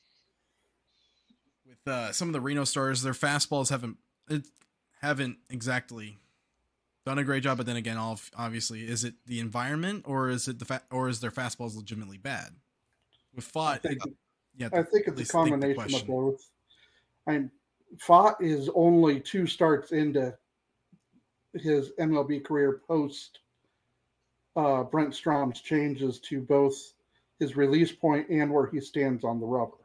with 1.65 1.88
uh, 1.88 2.11
some 2.11 2.29
of 2.29 2.33
the 2.33 2.41
Reno 2.41 2.63
stars. 2.63 3.01
Their 3.01 3.13
fastballs 3.13 3.69
haven't 3.69 3.97
it, 4.29 4.45
haven't 5.01 5.38
exactly 5.49 6.17
done 7.05 7.17
a 7.17 7.23
great 7.23 7.43
job. 7.43 7.57
But 7.57 7.65
then 7.65 7.75
again, 7.75 7.97
all 7.97 8.19
obviously, 8.38 8.81
is 8.88 9.03
it 9.03 9.15
the 9.25 9.39
environment 9.39 10.03
or 10.05 10.29
is 10.29 10.47
it 10.47 10.59
the 10.59 10.65
fa- 10.65 10.83
or 10.91 11.09
is 11.09 11.21
their 11.21 11.31
fastballs 11.31 11.75
legitimately 11.75 12.17
bad? 12.17 12.51
With 13.33 13.49
I 13.55 13.77
Pfaadt, 13.77 13.81
think, 13.81 14.01
yeah, 14.55 14.69
I 14.73 14.83
think 14.83 15.07
at 15.07 15.13
it's 15.13 15.15
a 15.15 15.15
least 15.15 15.31
the 15.31 15.38
combination 15.38 15.95
of 15.95 16.07
both. 16.07 16.49
I 17.27 17.45
Pfaadt 17.97 18.41
is 18.41 18.69
only 18.75 19.19
two 19.19 19.47
starts 19.47 19.91
into 19.91 20.35
his 21.53 21.91
MLB 21.99 22.45
career 22.45 22.81
post 22.88 23.39
uh, 24.55 24.83
Brent 24.83 25.13
Strom's 25.13 25.61
changes 25.61 26.19
to 26.21 26.41
both 26.41 26.75
his 27.39 27.55
release 27.55 27.91
point 27.91 28.29
and 28.29 28.51
where 28.51 28.67
he 28.67 28.79
stands 28.79 29.23
on 29.23 29.39
the 29.39 29.45
rubber. 29.45 29.77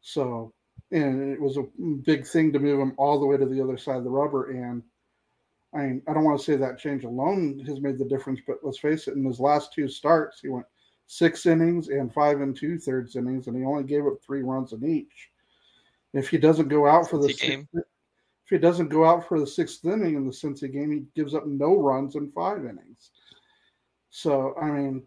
So, 0.00 0.52
and 0.90 1.32
it 1.32 1.40
was 1.40 1.56
a 1.56 1.66
big 2.04 2.26
thing 2.26 2.52
to 2.52 2.58
move 2.58 2.80
him 2.80 2.94
all 2.96 3.18
the 3.18 3.26
way 3.26 3.36
to 3.36 3.46
the 3.46 3.62
other 3.62 3.76
side 3.76 3.96
of 3.96 4.04
the 4.04 4.10
rubber. 4.10 4.50
And 4.50 4.82
I 5.74 5.78
mean, 5.78 6.02
I 6.08 6.12
don't 6.12 6.24
want 6.24 6.38
to 6.38 6.44
say 6.44 6.56
that 6.56 6.78
change 6.78 7.04
alone 7.04 7.62
has 7.66 7.80
made 7.80 7.98
the 7.98 8.04
difference, 8.04 8.40
but 8.46 8.58
let's 8.62 8.78
face 8.78 9.08
it, 9.08 9.14
in 9.14 9.24
his 9.24 9.40
last 9.40 9.72
two 9.72 9.88
starts, 9.88 10.40
he 10.40 10.48
went 10.48 10.66
six 11.06 11.46
innings 11.46 11.88
and 11.88 12.12
five 12.12 12.40
and 12.40 12.56
two 12.56 12.78
thirds 12.78 13.16
innings, 13.16 13.46
and 13.46 13.56
he 13.56 13.64
only 13.64 13.84
gave 13.84 14.06
up 14.06 14.14
three 14.24 14.42
runs 14.42 14.72
in 14.72 14.84
each. 14.84 15.30
If 16.12 16.28
he 16.28 16.38
doesn't 16.38 16.68
go 16.68 16.86
out 16.86 17.10
for 17.10 17.18
the 17.18 17.32
game. 17.32 17.68
if 17.74 18.50
he 18.50 18.58
doesn't 18.58 18.88
go 18.88 19.04
out 19.04 19.28
for 19.28 19.38
the 19.38 19.46
sixth 19.46 19.84
inning 19.84 20.14
in 20.14 20.24
the 20.24 20.32
Cincy 20.32 20.72
game, 20.72 20.92
he 20.92 21.04
gives 21.20 21.34
up 21.34 21.46
no 21.46 21.76
runs 21.76 22.14
in 22.14 22.30
five 22.30 22.58
innings. 22.58 23.10
So 24.16 24.54
I 24.58 24.70
mean, 24.70 25.02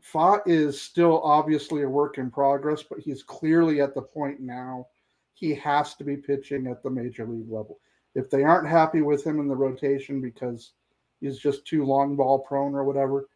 Pfaadt 0.00 0.42
is 0.46 0.80
still 0.80 1.20
obviously 1.22 1.82
a 1.82 1.88
work 1.88 2.16
in 2.16 2.30
progress, 2.30 2.80
but 2.80 3.00
he's 3.00 3.24
clearly 3.24 3.80
at 3.80 3.92
the 3.92 4.02
point 4.02 4.38
now 4.38 4.86
he 5.32 5.52
has 5.56 5.96
to 5.96 6.04
be 6.04 6.16
pitching 6.16 6.68
at 6.68 6.80
the 6.80 6.90
major 6.90 7.26
league 7.26 7.50
level. 7.50 7.80
If 8.14 8.30
they 8.30 8.44
aren't 8.44 8.68
happy 8.68 9.02
with 9.02 9.26
him 9.26 9.40
in 9.40 9.48
the 9.48 9.56
rotation 9.56 10.20
because 10.20 10.74
he's 11.20 11.40
just 11.40 11.66
too 11.66 11.84
long 11.84 12.14
ball 12.14 12.38
prone 12.38 12.76
or 12.76 12.84
whatever, 12.84 13.28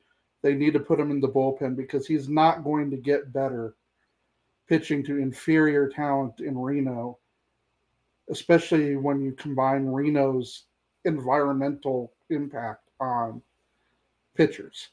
they 0.42 0.54
need 0.54 0.74
to 0.74 0.80
put 0.80 1.00
him 1.00 1.10
in 1.10 1.18
the 1.18 1.28
bullpen 1.28 1.74
because 1.74 2.06
he's 2.06 2.28
not 2.28 2.62
going 2.62 2.88
to 2.92 2.96
get 2.96 3.32
better 3.32 3.74
pitching 4.68 5.02
to 5.06 5.18
inferior 5.18 5.88
talent 5.88 6.38
in 6.38 6.56
Reno, 6.56 7.18
especially 8.30 8.94
when 8.94 9.20
you 9.20 9.32
combine 9.32 9.86
Reno's 9.86 10.66
environmental 11.04 12.12
impact 12.30 12.90
on 13.00 13.42
pitchers. 14.38 14.88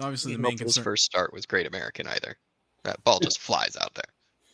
Obviously, 0.00 0.32
the 0.32 0.36
Didn't 0.38 0.42
main 0.42 0.52
hope 0.52 0.58
his 0.60 0.74
concern. 0.74 0.84
first 0.84 1.04
start 1.04 1.32
was 1.32 1.46
Great 1.46 1.66
American 1.66 2.06
either. 2.08 2.36
That 2.82 3.02
ball 3.04 3.20
just 3.20 3.38
flies 3.38 3.76
out 3.80 3.94
there. 3.94 4.04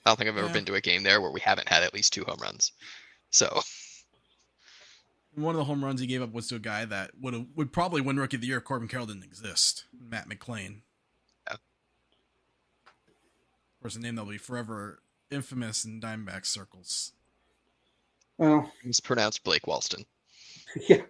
I 0.04 0.10
don't 0.10 0.16
think 0.18 0.28
I've 0.30 0.36
ever 0.36 0.46
Yeah. 0.48 0.52
been 0.52 0.64
to 0.66 0.74
a 0.74 0.80
game 0.80 1.02
there 1.02 1.20
where 1.20 1.30
we 1.30 1.40
haven't 1.40 1.68
had 1.68 1.82
at 1.82 1.94
least 1.94 2.12
two 2.12 2.24
home 2.24 2.38
runs. 2.40 2.72
So 3.30 3.62
One 5.34 5.54
of 5.54 5.58
the 5.58 5.64
home 5.64 5.84
runs 5.84 6.00
he 6.00 6.06
gave 6.08 6.22
up 6.22 6.32
was 6.32 6.48
to 6.48 6.56
a 6.56 6.60
guy 6.60 6.84
that 6.84 7.12
would 7.18 7.56
would 7.56 7.72
probably 7.72 8.00
win 8.00 8.16
Rookie 8.18 8.36
of 8.36 8.40
the 8.42 8.48
Year 8.48 8.58
if 8.58 8.64
Corbin 8.64 8.88
Carroll 8.88 9.06
didn't 9.06 9.22
exist. 9.24 9.84
Matt 9.92 10.28
McLain. 10.28 10.82
Yeah. 11.46 11.54
Of 11.54 11.60
course, 13.80 13.96
a 13.96 14.00
name 14.00 14.16
that'll 14.16 14.30
be 14.30 14.38
forever 14.38 15.02
infamous 15.30 15.84
in 15.84 16.00
Diamondback 16.00 16.44
circles. 16.44 17.12
Well, 18.40 18.72
it's 18.84 19.00
pronounced 19.00 19.44
Blake 19.44 19.66
Walston. 19.66 20.02
yeah, 20.88 21.02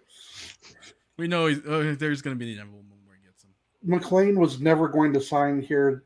We 1.17 1.29
know 1.29 1.45
he's, 1.45 1.65
uh, 1.65 1.95
there's 1.97 2.21
going 2.21 2.35
to 2.35 2.39
be 2.39 2.47
the 2.47 2.59
inevitable 2.59 2.83
moment 2.83 3.07
where 3.07 3.15
he 3.15 3.25
gets 3.25 3.45
him. 3.45 3.51
McLain 3.87 4.37
was 4.37 4.59
never 4.59 4.89
going 4.89 5.13
to 5.13 5.21
sign 5.21 5.61
here. 5.61 6.03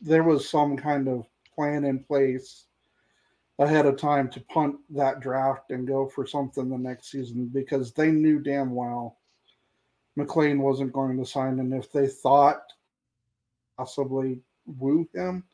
There 0.00 0.22
was 0.22 0.48
some 0.48 0.74
kind 0.74 1.06
of 1.06 1.26
plan 1.54 1.84
in 1.84 1.98
place 1.98 2.64
ahead 3.58 3.84
of 3.84 3.98
time 3.98 4.30
to 4.30 4.40
punt 4.40 4.76
that 4.88 5.20
draft 5.20 5.70
and 5.70 5.86
go 5.86 6.08
for 6.08 6.26
something 6.26 6.70
the 6.70 6.78
next 6.78 7.10
season 7.10 7.50
because 7.52 7.92
they 7.92 8.10
knew 8.10 8.38
damn 8.38 8.74
well 8.74 9.18
McLain 10.18 10.60
wasn't 10.60 10.94
going 10.94 11.18
to 11.18 11.26
sign. 11.26 11.60
And 11.60 11.74
if 11.74 11.92
they 11.92 12.06
thought 12.06 12.62
possibly 13.76 14.40
woo 14.64 15.06
him, 15.12 15.44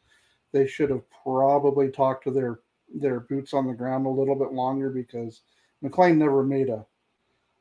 they 0.52 0.68
should 0.68 0.90
have 0.90 1.02
probably 1.24 1.90
talked 1.90 2.22
to 2.24 2.30
their 2.30 2.60
their 2.94 3.20
boots 3.20 3.52
on 3.52 3.66
the 3.66 3.74
ground 3.74 4.06
a 4.06 4.10
little 4.10 4.34
bit 4.34 4.52
longer 4.52 4.90
because 4.90 5.42
McLain 5.82 6.16
never 6.16 6.42
made 6.42 6.68
a 6.68 6.86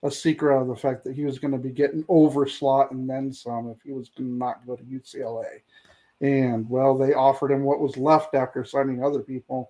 a 0.03 0.11
secret 0.11 0.53
out 0.53 0.63
of 0.63 0.67
the 0.67 0.75
fact 0.75 1.03
that 1.03 1.15
he 1.15 1.23
was 1.23 1.39
going 1.39 1.53
to 1.53 1.57
be 1.57 1.71
getting 1.71 2.03
over 2.09 2.45
slot 2.45 2.91
and 2.91 3.09
then 3.09 3.31
some 3.31 3.69
if 3.69 3.81
he 3.83 3.93
was 3.93 4.09
going 4.09 4.29
to 4.29 4.35
not 4.35 4.65
go 4.67 4.75
to 4.75 4.83
UCLA. 4.83 5.61
And 6.21 6.69
well, 6.69 6.97
they 6.97 7.13
offered 7.13 7.51
him 7.51 7.63
what 7.63 7.79
was 7.79 7.97
left 7.97 8.35
after 8.35 8.63
signing 8.65 9.03
other 9.03 9.21
people, 9.21 9.69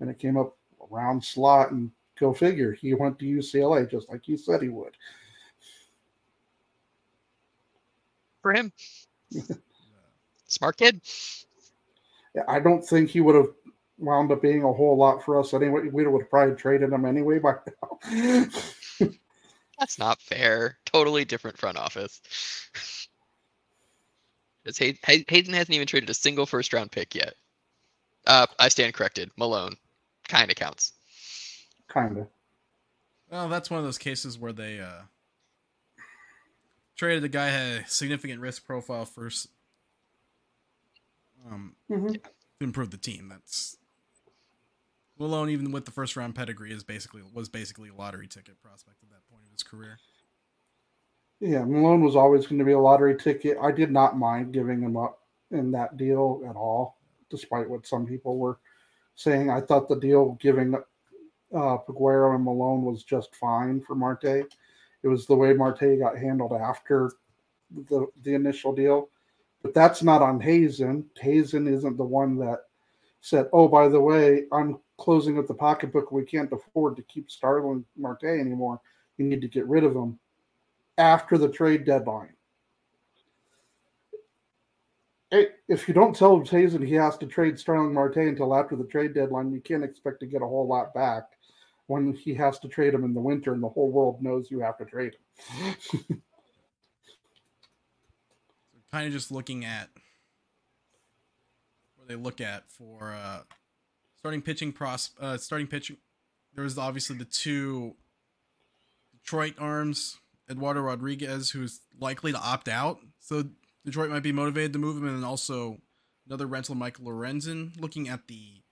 and 0.00 0.10
it 0.10 0.18
came 0.18 0.36
up 0.36 0.56
around 0.90 1.22
slot. 1.22 1.70
And 1.70 1.90
go 2.18 2.32
figure, 2.32 2.72
he 2.72 2.94
went 2.94 3.18
to 3.18 3.26
UCLA 3.26 3.90
just 3.90 4.08
like 4.08 4.26
you 4.28 4.36
said 4.36 4.62
he 4.62 4.68
would. 4.68 4.96
For 8.42 8.52
him. 8.52 8.72
Smart 10.46 10.76
kid. 10.76 11.00
Yeah, 12.34 12.42
I 12.48 12.60
don't 12.60 12.86
think 12.86 13.10
he 13.10 13.20
would 13.20 13.34
have 13.34 13.48
wound 13.98 14.30
up 14.32 14.42
being 14.42 14.62
a 14.62 14.72
whole 14.72 14.96
lot 14.96 15.24
for 15.24 15.38
us 15.40 15.54
anyway. 15.54 15.88
We 15.92 16.06
would 16.06 16.20
have 16.22 16.30
probably 16.30 16.54
traded 16.56 16.92
him 16.92 17.04
anyway 17.04 17.38
by 17.38 17.54
now. 17.82 18.46
That's 19.78 19.98
not 19.98 20.20
fair. 20.22 20.78
Totally 20.86 21.24
different 21.24 21.58
front 21.58 21.76
office. 21.78 22.20
Because 24.62 24.78
Hay- 24.78 24.98
Hay- 25.04 25.24
Hayden 25.28 25.54
hasn't 25.54 25.74
even 25.74 25.86
traded 25.86 26.10
a 26.10 26.14
single 26.14 26.46
first 26.46 26.72
round 26.72 26.90
pick 26.90 27.14
yet. 27.14 27.34
Uh, 28.26 28.46
I 28.58 28.68
stand 28.68 28.94
corrected. 28.94 29.30
Malone 29.36 29.76
kind 30.28 30.50
of 30.50 30.56
counts. 30.56 30.92
kind 31.88 32.18
of. 32.18 32.26
Well, 33.30 33.48
that's 33.48 33.70
one 33.70 33.78
of 33.78 33.84
those 33.84 33.98
cases 33.98 34.38
where 34.38 34.52
they 34.52 34.80
uh, 34.80 35.02
traded 36.96 37.22
the 37.22 37.28
guy 37.28 37.48
had 37.48 37.82
a 37.84 37.88
significant 37.88 38.40
risk 38.40 38.64
profile 38.66 39.04
first 39.04 39.48
um, 41.48 41.76
Mhm. 41.90 42.14
to 42.14 42.20
improve 42.60 42.90
the 42.90 42.96
team. 42.96 43.28
That's 43.28 43.76
Malone, 45.18 45.48
even 45.50 45.72
with 45.72 45.84
the 45.84 45.90
first 45.90 46.16
round 46.16 46.34
pedigree, 46.34 46.72
is 46.72 46.84
basically 46.84 47.22
was 47.32 47.48
basically 47.48 47.88
a 47.88 47.94
lottery 47.94 48.28
ticket 48.28 48.60
prospect 48.62 49.02
at 49.02 49.10
that 49.10 49.26
point 49.30 49.44
of 49.44 49.52
his 49.52 49.62
career. 49.62 49.98
Yeah, 51.40 51.64
Malone 51.64 52.02
was 52.02 52.16
always 52.16 52.46
going 52.46 52.58
to 52.58 52.64
be 52.64 52.72
a 52.72 52.78
lottery 52.78 53.16
ticket. 53.16 53.58
I 53.60 53.70
did 53.70 53.90
not 53.90 54.18
mind 54.18 54.52
giving 54.52 54.80
him 54.80 54.96
up 54.96 55.20
in 55.50 55.70
that 55.72 55.96
deal 55.96 56.42
at 56.48 56.56
all, 56.56 56.98
despite 57.30 57.68
what 57.68 57.86
some 57.86 58.06
people 58.06 58.38
were 58.38 58.58
saying. 59.16 59.50
I 59.50 59.60
thought 59.60 59.88
the 59.88 60.00
deal 60.00 60.38
giving 60.40 60.74
uh, 60.74 60.78
Peguero 61.78 62.34
and 62.34 62.44
Malone 62.44 62.82
was 62.82 63.04
just 63.04 63.34
fine 63.36 63.80
for 63.80 63.94
Marte. 63.94 64.24
It 65.02 65.08
was 65.08 65.26
the 65.26 65.36
way 65.36 65.52
Marte 65.52 65.98
got 65.98 66.18
handled 66.18 66.52
after 66.52 67.12
the 67.88 68.06
the 68.22 68.34
initial 68.34 68.74
deal, 68.74 69.10
but 69.62 69.74
that's 69.74 70.02
not 70.02 70.22
on 70.22 70.40
Hazen. 70.40 71.04
Hazen 71.18 71.66
isn't 71.66 71.96
the 71.96 72.04
one 72.04 72.36
that 72.38 72.65
said, 73.20 73.48
"Oh, 73.52 73.68
by 73.68 73.88
the 73.88 74.00
way, 74.00 74.44
I'm 74.52 74.78
closing 74.98 75.38
up 75.38 75.46
the 75.46 75.54
pocketbook. 75.54 76.12
We 76.12 76.24
can't 76.24 76.52
afford 76.52 76.96
to 76.96 77.02
keep 77.02 77.30
Starling 77.30 77.84
Marte 77.96 78.24
anymore. 78.24 78.80
You 79.18 79.26
need 79.26 79.40
to 79.40 79.48
get 79.48 79.66
rid 79.66 79.84
of 79.84 79.94
him." 79.94 80.18
after 80.98 81.38
the 81.38 81.48
trade 81.48 81.84
deadline. 81.84 82.32
If 85.68 85.88
you 85.88 85.94
don't 85.94 86.14
tell 86.14 86.42
Hazen 86.44 86.86
he 86.86 86.94
has 86.94 87.18
to 87.18 87.26
trade 87.26 87.58
Starling 87.58 87.92
Marte 87.92 88.16
until 88.18 88.54
after 88.54 88.76
the 88.76 88.84
trade 88.84 89.12
deadline, 89.12 89.52
you 89.52 89.60
can't 89.60 89.84
expect 89.84 90.20
to 90.20 90.26
get 90.26 90.40
a 90.40 90.46
whole 90.46 90.68
lot 90.68 90.94
back 90.94 91.24
when 91.88 92.14
he 92.14 92.32
has 92.34 92.58
to 92.60 92.68
trade 92.68 92.94
him 92.94 93.04
in 93.04 93.12
the 93.12 93.20
winter 93.20 93.52
and 93.52 93.62
the 93.62 93.68
whole 93.68 93.90
world 93.90 94.22
knows 94.22 94.50
you 94.50 94.60
have 94.60 94.78
to 94.78 94.84
trade 94.84 95.16
him. 95.48 96.22
kind 98.92 99.06
of 99.06 99.12
just 99.12 99.32
looking 99.32 99.64
at 99.64 99.90
they 102.06 102.14
look 102.14 102.40
at 102.40 102.70
for 102.70 103.14
uh, 103.14 103.40
starting 104.18 104.42
pitching 104.42 104.72
pros 104.72 105.10
uh, 105.20 105.36
starting 105.36 105.66
pitching. 105.66 105.96
There's 106.54 106.78
obviously 106.78 107.16
the 107.16 107.24
two 107.24 107.94
Detroit 109.12 109.54
arms, 109.58 110.18
Eduardo 110.50 110.80
Rodriguez, 110.80 111.50
who's 111.50 111.80
likely 112.00 112.32
to 112.32 112.38
opt 112.38 112.68
out. 112.68 112.98
So 113.20 113.44
Detroit 113.84 114.10
might 114.10 114.22
be 114.22 114.32
motivated 114.32 114.72
to 114.72 114.78
move 114.78 114.96
him, 114.96 115.06
and 115.06 115.16
then 115.18 115.24
also 115.24 115.78
another 116.26 116.46
rental, 116.46 116.74
Michael 116.74 117.06
Lorenzen. 117.06 117.80
Looking 117.80 118.08
at 118.08 118.26
the 118.28 118.62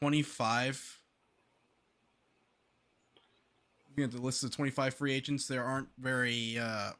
25. 0.00 0.98
Looking 3.88 4.04
at 4.04 4.12
the 4.12 4.20
list 4.20 4.44
of 4.44 4.54
25 4.54 4.94
free 4.94 5.12
agents, 5.12 5.46
there 5.46 5.64
aren't 5.64 5.88
very 5.98 6.58
uh, 6.58 6.92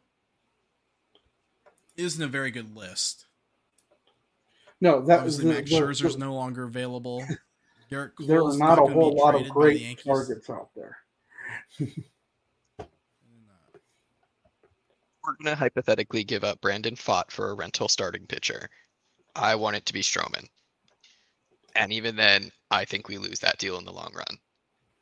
isn't 1.97 2.23
a 2.23 2.29
very 2.29 2.51
good 2.51 2.77
list. 2.77 3.27
No, 4.81 5.01
that 5.03 5.19
Obviously, 5.21 5.45
the, 5.45 5.55
Max 5.55 5.71
the- 5.71 5.77
Scherzer's 5.77 6.15
the- 6.15 6.21
no 6.21 6.35
longer 6.35 6.65
available. 6.65 7.25
Gerrit 7.91 8.13
there 8.27 8.39
are 8.39 8.43
Cole's 8.43 8.59
not 8.59 8.79
a 8.79 8.87
whole 8.87 9.17
lot 9.17 9.35
of 9.35 9.49
great 9.49 10.01
targets 10.05 10.49
out 10.49 10.71
there. 10.77 10.97
We're 15.23 15.37
gonna 15.43 15.57
hypothetically 15.57 16.25
give 16.25 16.45
up 16.45 16.61
Brandon 16.61 16.95
Pfaadt 16.95 17.31
for 17.31 17.51
a 17.51 17.55
rental 17.55 17.89
starting 17.89 18.27
pitcher. 18.27 18.71
I 19.37 19.55
want 19.55 19.77
it 19.77 19.85
to 19.87 19.93
be 19.93 20.03
Stroman. 20.03 20.49
And 21.77 21.93
even 21.93 22.17
then, 22.17 22.51
I 22.71 22.85
think 22.85 23.07
we 23.09 23.19
lose 23.19 23.39
that 23.41 23.59
deal 23.59 23.79
in 23.79 23.85
the 23.85 23.93
long 23.93 24.13
run. 24.15 24.39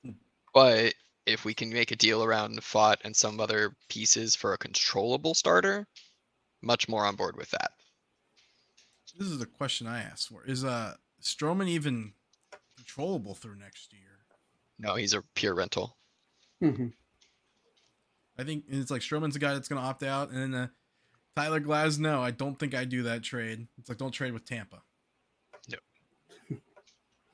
Hmm. 0.05 0.11
But 0.53 0.95
if 1.27 1.45
we 1.45 1.55
can 1.55 1.71
make 1.73 1.93
a 1.93 1.97
deal 1.97 2.25
around 2.25 2.59
Pfaadt 2.61 2.97
and 3.05 3.15
some 3.15 3.39
other 3.39 3.77
pieces 3.89 4.35
for 4.35 4.55
a 4.55 4.59
controllable 4.59 5.35
starter, 5.35 5.87
much 6.63 6.89
more 6.89 7.05
on 7.05 7.17
board 7.17 7.37
with 7.37 7.51
that. 7.51 7.71
This 9.19 9.29
is 9.29 9.39
the 9.39 9.47
question 9.47 9.87
I 9.87 10.01
asked 10.03 10.29
for. 10.29 10.45
Is 10.47 10.65
uh 10.65 10.95
Stroman 11.21 11.69
even 11.69 12.13
controllable 12.77 13.35
through 13.35 13.57
next 13.57 13.93
year? 13.93 14.03
No, 14.79 14.95
he's 14.95 15.13
a 15.13 15.23
pure 15.35 15.55
rental. 15.55 15.97
Mhm. 16.63 16.93
I 18.39 18.45
think 18.45 18.65
it's 18.69 18.91
like 18.91 19.03
Stroman's 19.03 19.35
the 19.35 19.41
guy 19.41 19.53
that's 19.55 19.69
going 19.69 19.83
to 19.83 19.87
opt 19.89 20.05
out, 20.05 20.31
and 20.31 20.55
then 20.55 20.61
uh, 20.61 20.69
Tyler 21.35 21.59
Glass. 21.59 21.99
No, 21.99 22.23
I 22.23 22.31
don't 22.31 22.57
think 22.57 22.73
I 22.73 22.85
do 22.85 23.03
that 23.03 23.25
trade. 23.25 23.67
It's 23.79 23.89
like 23.89 23.99
don't 23.99 24.13
trade 24.13 24.33
with 24.33 24.45
Tampa. 24.45 24.83
No. 25.69 25.79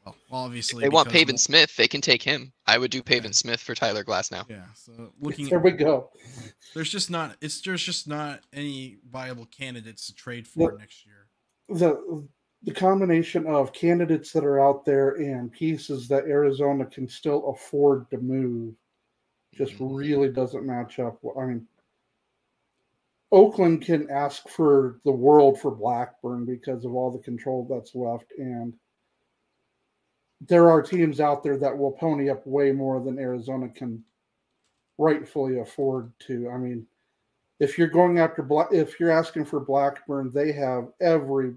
Well, 0.06 0.14
obviously 0.44 0.82
They 0.82 0.88
want 0.90 1.08
because 1.08 1.20
Pavin 1.20 1.34
of- 1.36 1.40
Smith. 1.40 1.76
They 1.76 1.88
can 1.88 2.00
take 2.02 2.22
him. 2.22 2.52
I 2.66 2.76
would 2.76 2.90
do 2.90 3.02
Pavin 3.02 3.26
Yeah. 3.30 3.30
Smith 3.32 3.60
for 3.60 3.74
Tyler 3.74 4.04
Glass 4.04 4.30
now. 4.30 4.44
Yeah. 4.50 4.64
So 4.74 5.12
looking, 5.18 5.46
There 5.50 5.58
we 5.58 5.70
go. 5.70 6.10
there's 6.74 6.90
just 6.90 7.10
not. 7.10 7.36
It's 7.40 7.60
there's 7.62 7.82
just 7.82 8.06
not 8.08 8.40
any 8.52 8.98
viable 9.10 9.46
candidates 9.46 10.06
to 10.08 10.14
trade 10.14 10.46
for 10.48 10.68
Well- 10.70 10.78
next 10.78 11.04
year. 11.06 11.23
The 11.68 12.26
the 12.62 12.72
combination 12.72 13.46
of 13.46 13.74
candidates 13.74 14.32
that 14.32 14.44
are 14.44 14.58
out 14.60 14.84
there 14.86 15.16
and 15.16 15.52
pieces 15.52 16.08
that 16.08 16.24
Arizona 16.24 16.86
can 16.86 17.06
still 17.06 17.50
afford 17.50 18.08
to 18.10 18.16
move 18.18 18.74
just 19.54 19.74
Mhm. 19.74 19.96
really 19.98 20.30
doesn't 20.32 20.66
match 20.66 20.98
up. 20.98 21.20
I 21.38 21.46
mean, 21.46 21.68
Oakland 23.32 23.82
can 23.82 24.08
ask 24.08 24.48
for 24.48 24.98
the 25.04 25.12
world 25.12 25.60
for 25.60 25.70
Blackburn 25.70 26.46
because 26.46 26.86
of 26.86 26.94
all 26.94 27.10
the 27.10 27.18
control 27.18 27.64
that's 27.66 27.94
left, 27.94 28.32
and 28.38 28.78
there 30.40 30.70
are 30.70 30.82
teams 30.82 31.20
out 31.20 31.42
there 31.42 31.56
that 31.56 31.76
will 31.76 31.92
pony 31.92 32.28
up 32.28 32.46
way 32.46 32.72
more 32.72 33.00
than 33.00 33.18
Arizona 33.18 33.68
can 33.68 34.04
rightfully 34.98 35.58
afford 35.58 36.12
to. 36.20 36.50
I 36.50 36.58
mean, 36.58 36.86
if 37.64 37.78
you're 37.78 37.88
going 37.88 38.18
after 38.18 38.42
Black, 38.42 38.68
if 38.72 39.00
you're 39.00 39.10
asking 39.10 39.46
for 39.46 39.58
Blackburn, 39.58 40.30
they 40.34 40.52
have 40.52 40.88
every, 41.00 41.54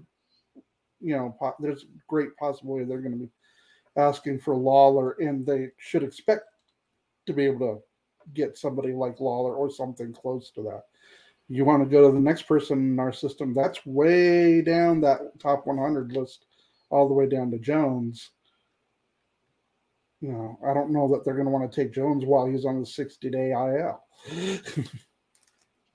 you 1.00 1.14
know, 1.14 1.36
po- 1.38 1.54
there's 1.60 1.84
great 2.08 2.34
possibility 2.36 2.86
they're 2.86 3.02
going 3.02 3.12
to 3.12 3.26
be 3.26 3.30
asking 3.98 4.40
for 4.40 4.54
Lawlar, 4.54 5.12
and 5.18 5.44
they 5.44 5.68
should 5.76 6.02
expect 6.02 6.44
to 7.26 7.34
be 7.34 7.44
able 7.44 7.58
to 7.58 7.82
get 8.32 8.56
somebody 8.56 8.92
like 8.92 9.18
Lawlar 9.18 9.54
or 9.54 9.70
something 9.70 10.14
close 10.14 10.50
to 10.52 10.62
that. 10.62 10.84
You 11.48 11.66
want 11.66 11.82
to 11.82 11.88
go 11.88 12.06
to 12.06 12.14
the 12.14 12.20
next 12.20 12.42
person 12.42 12.78
in 12.78 12.98
our 12.98 13.12
system, 13.12 13.52
that's 13.52 13.84
way 13.84 14.62
down 14.62 15.02
that 15.02 15.38
top 15.38 15.66
100 15.66 16.12
list, 16.12 16.46
all 16.88 17.06
the 17.06 17.14
way 17.14 17.28
down 17.28 17.50
to 17.50 17.58
Jones. 17.58 18.30
You 20.22 20.32
know, 20.32 20.58
I 20.66 20.72
don't 20.72 20.90
know 20.90 21.06
that 21.08 21.24
they're 21.24 21.34
going 21.34 21.46
to 21.46 21.52
want 21.52 21.70
to 21.70 21.84
take 21.84 21.94
Jones 21.94 22.24
while 22.24 22.46
he's 22.46 22.64
on 22.64 22.80
the 22.80 22.86
60 22.86 23.28
day 23.28 23.52
IL. 23.52 24.02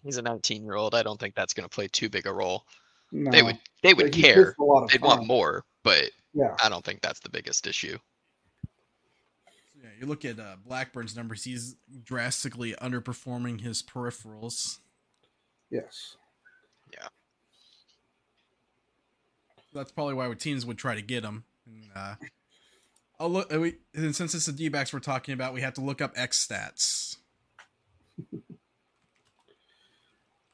He's 0.04 0.18
a 0.18 0.22
19 0.22 0.64
year 0.64 0.76
old. 0.76 0.94
I 0.96 1.04
don't 1.04 1.20
think 1.20 1.34
that's 1.36 1.54
going 1.54 1.68
to 1.68 1.74
play 1.74 1.88
too 1.88 2.10
big 2.10 2.28
a 2.28 2.34
role. 2.34 2.66
no, 3.12 3.32
They 3.32 3.42
would. 3.42 3.58
They 3.82 3.94
would 3.94 4.12
but 4.12 4.22
care. 4.22 4.56
a 4.60 4.64
lot 4.64 4.90
They'd 4.90 5.02
want 5.02 5.26
more, 5.26 5.64
but 5.84 6.10
Yeah. 6.34 6.56
I 6.62 6.70
don't 6.70 6.84
think 6.84 7.02
that's 7.02 7.20
the 7.22 7.30
biggest 7.30 7.66
issue. 7.68 7.98
Yeah, 9.82 9.90
you 10.00 10.06
look 10.06 10.26
at 10.26 10.40
uh, 10.40 10.56
Blackburn's 10.66 11.16
numbers. 11.16 11.44
He's 11.44 11.76
drastically 12.04 12.74
underperforming 12.82 13.62
his 13.62 13.82
peripherals. 13.84 14.80
Yes. 15.70 16.16
Yeah. 16.92 17.08
That's 19.74 19.92
probably 19.92 20.14
why 20.14 20.32
teams 20.36 20.66
would 20.66 20.78
try 20.78 20.96
to 20.96 21.02
get 21.02 21.24
him. 21.24 21.46
And, 21.66 21.90
uh, 21.96 22.16
I'll 23.20 23.30
look. 23.30 23.54
uh, 23.54 23.60
We, 23.60 23.76
and 23.94 24.16
since 24.16 24.34
it's 24.36 24.46
the 24.46 24.52
D-backs 24.52 24.94
we're 24.94 25.00
talking 25.00 25.34
about, 25.34 25.54
we 25.54 25.62
have 25.62 25.74
to 25.76 25.82
look 25.82 26.02
up 26.02 26.14
X 26.16 26.46
stats. 26.46 27.18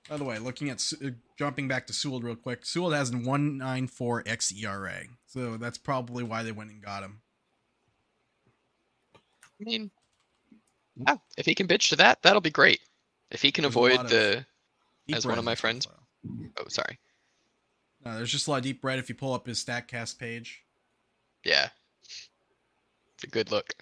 By 0.10 0.17
the 0.17 0.24
way, 0.24 0.39
looking 0.39 0.69
at 0.69 0.84
uh, 1.06 1.10
jumping 1.38 1.67
back 1.67 1.86
to 1.88 1.93
Sewald 1.93 2.24
real 2.24 2.36
quick, 2.36 2.65
Sewald 2.65 2.93
has 2.95 3.10
an 3.12 3.24
194 3.24 4.24
xERA, 4.24 5.08
so 5.28 5.56
that's 5.58 5.78
probably 5.78 6.24
why 6.24 6.41
they 6.41 6.52
went 6.52 6.72
and 6.72 6.82
got 6.82 7.04
him. 7.04 7.22
I 9.15 9.19
mean, 9.63 9.91
yeah, 10.95 11.17
if 11.38 11.45
he 11.45 11.54
can 11.54 11.67
bitch 11.67 11.89
to 11.89 11.95
that, 11.98 12.24
that'll 12.24 12.41
be 12.41 12.50
great. 12.50 12.80
If 13.30 13.41
he 13.43 13.52
can 13.52 13.62
There's 13.63 13.74
avoid 13.76 14.10
the, 14.10 14.45
As 15.13 15.28
one 15.28 15.38
of 15.38 15.45
my 15.45 15.54
friends- 15.56 15.86
profile. 15.86 16.52
oh 16.58 16.67
sorry, 16.69 16.98
No, 18.04 18.15
there's 18.15 18.32
just 18.32 18.48
a 18.48 18.52
lot 18.52 18.58
of 18.58 18.63
deep 18.63 18.84
red 18.84 18.98
if 18.98 19.10
you 19.10 19.15
pull 19.15 19.34
up 19.34 19.45
his 19.45 19.63
StatCast 19.63 20.17
page. 20.17 20.63
yeah, 21.43 21.69
it's 23.13 23.24
a 23.24 23.28
good 23.28 23.52
look. 23.52 23.74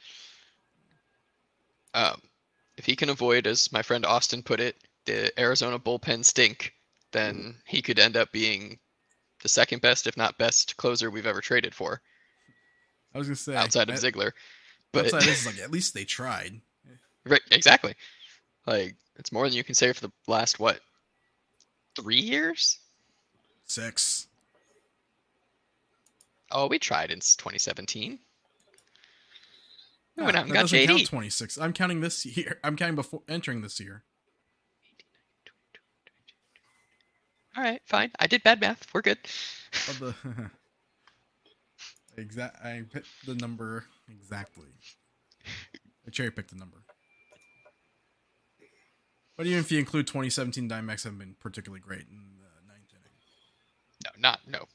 Um, 1.94 2.22
if 2.76 2.86
he 2.86 2.96
can 2.98 3.10
avoid, 3.10 3.48
as 3.48 3.72
my 3.72 3.82
friend 3.82 4.06
Austin 4.06 4.44
put 4.44 4.60
it, 4.60 4.76
the 5.08 5.38
Arizona 5.40 5.80
bullpen 5.80 6.24
stink, 6.24 6.74
then 7.12 7.56
he 7.66 7.82
could 7.82 7.98
end 7.98 8.16
up 8.16 8.32
being 8.32 8.78
the 9.42 9.50
second 9.50 9.82
best, 9.82 10.06
if 10.08 10.16
not 10.18 10.38
best, 10.38 10.78
closer 10.78 11.10
we've 11.10 11.26
ever 11.26 11.42
traded 11.42 11.74
for 11.74 12.02
I 13.16 13.18
was 13.18 13.28
gonna 13.28 13.36
say 13.36 13.56
outside 13.56 13.90
of 13.90 13.96
that- 13.96 14.02
Ziegler. 14.02 14.34
But 14.92 15.06
outside 15.06 15.22
this 15.24 15.42
is 15.42 15.46
like 15.48 15.60
at 15.64 15.72
least 15.72 15.94
they 15.96 16.06
tried. 16.06 16.62
Right, 17.26 17.42
exactly. 17.52 17.96
Like 18.68 18.96
it's 19.18 19.32
more 19.32 19.46
than 19.48 19.54
you 19.58 19.64
can 19.64 19.76
say 19.76 19.92
for 19.94 20.02
the 20.02 20.12
last 20.28 20.60
what 20.60 20.82
three 21.96 22.20
years. 22.20 22.78
Six. 23.66 24.28
Oh, 26.52 26.68
we 26.68 26.80
tried 26.80 27.12
in 27.12 27.20
2017. 27.20 28.20
We 30.16 30.24
Ah, 30.24 30.26
went 30.26 30.38
out 30.38 30.46
and 30.46 30.54
got 30.54 30.66
JD. 30.68 31.06
26. 31.08 31.58
I'm 31.58 31.74
counting 31.74 32.00
this 32.02 32.26
year. 32.26 32.60
I'm 32.64 32.76
counting 32.78 32.96
before 32.96 33.22
entering 33.28 33.62
this 33.62 33.80
year. 33.80 34.04
All 37.58 37.64
right, 37.64 37.82
fine. 37.86 38.12
I 38.20 38.28
did 38.28 38.44
bad 38.44 38.62
math. 38.62 38.86
We're 38.94 39.02
good. 39.02 39.18
Of 39.90 40.00
the 40.00 40.16
exact, 42.22 42.64
I 42.64 42.84
picked 42.94 43.08
the 43.26 43.34
number 43.34 43.86
exactly. 44.08 44.68
I 46.06 46.12
cherry 46.12 46.30
picked 46.30 46.52
the 46.52 46.58
number. 46.58 46.78
But 49.36 49.48
even 49.48 49.60
if 49.60 49.72
you 49.72 49.80
include 49.80 50.06
2017, 50.06 50.70
Diamondbacks 50.70 51.04
haven't 51.04 51.18
been 51.18 51.36
particularly 51.40 51.80
great 51.80 52.02
in 52.02 52.38
the 52.38 52.72
ninth 52.72 52.92
inning. 52.92 53.12
No, 54.06 54.12
not 54.20 54.40
no. 54.48 54.66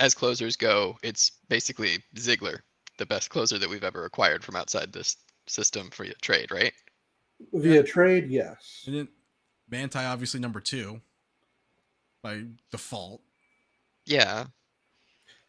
As 0.00 0.12
closers 0.12 0.56
go, 0.56 0.98
it's 1.04 1.30
basically 1.48 1.98
Ziegler, 2.18 2.64
the 2.98 3.06
best 3.06 3.30
closer 3.30 3.58
that 3.58 3.70
we've 3.70 3.84
ever 3.84 4.06
acquired 4.06 4.42
from 4.42 4.56
outside 4.56 4.92
this 4.92 5.16
system 5.46 5.90
for 5.90 6.02
your 6.02 6.14
trade, 6.20 6.50
right? 6.50 6.72
Via 7.52 7.84
trade, 7.84 8.28
yes. 8.28 8.82
And 8.86 8.96
then 8.96 9.08
Bantai 9.70 10.04
obviously 10.10 10.40
number 10.40 10.58
two 10.60 11.00
by 12.26 12.42
default. 12.72 13.20
Yeah, 14.04 14.46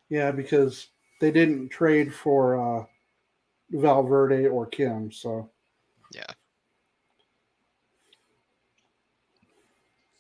Yeah, 0.10 0.32
because 0.32 0.88
they 1.20 1.32
didn't 1.32 1.70
trade 1.70 2.13
for 2.13 2.56
uh, 2.56 2.86
Valverde 3.72 4.48
or 4.48 4.66
Kim, 4.68 5.12
so 5.12 5.50
yeah. 6.13 6.28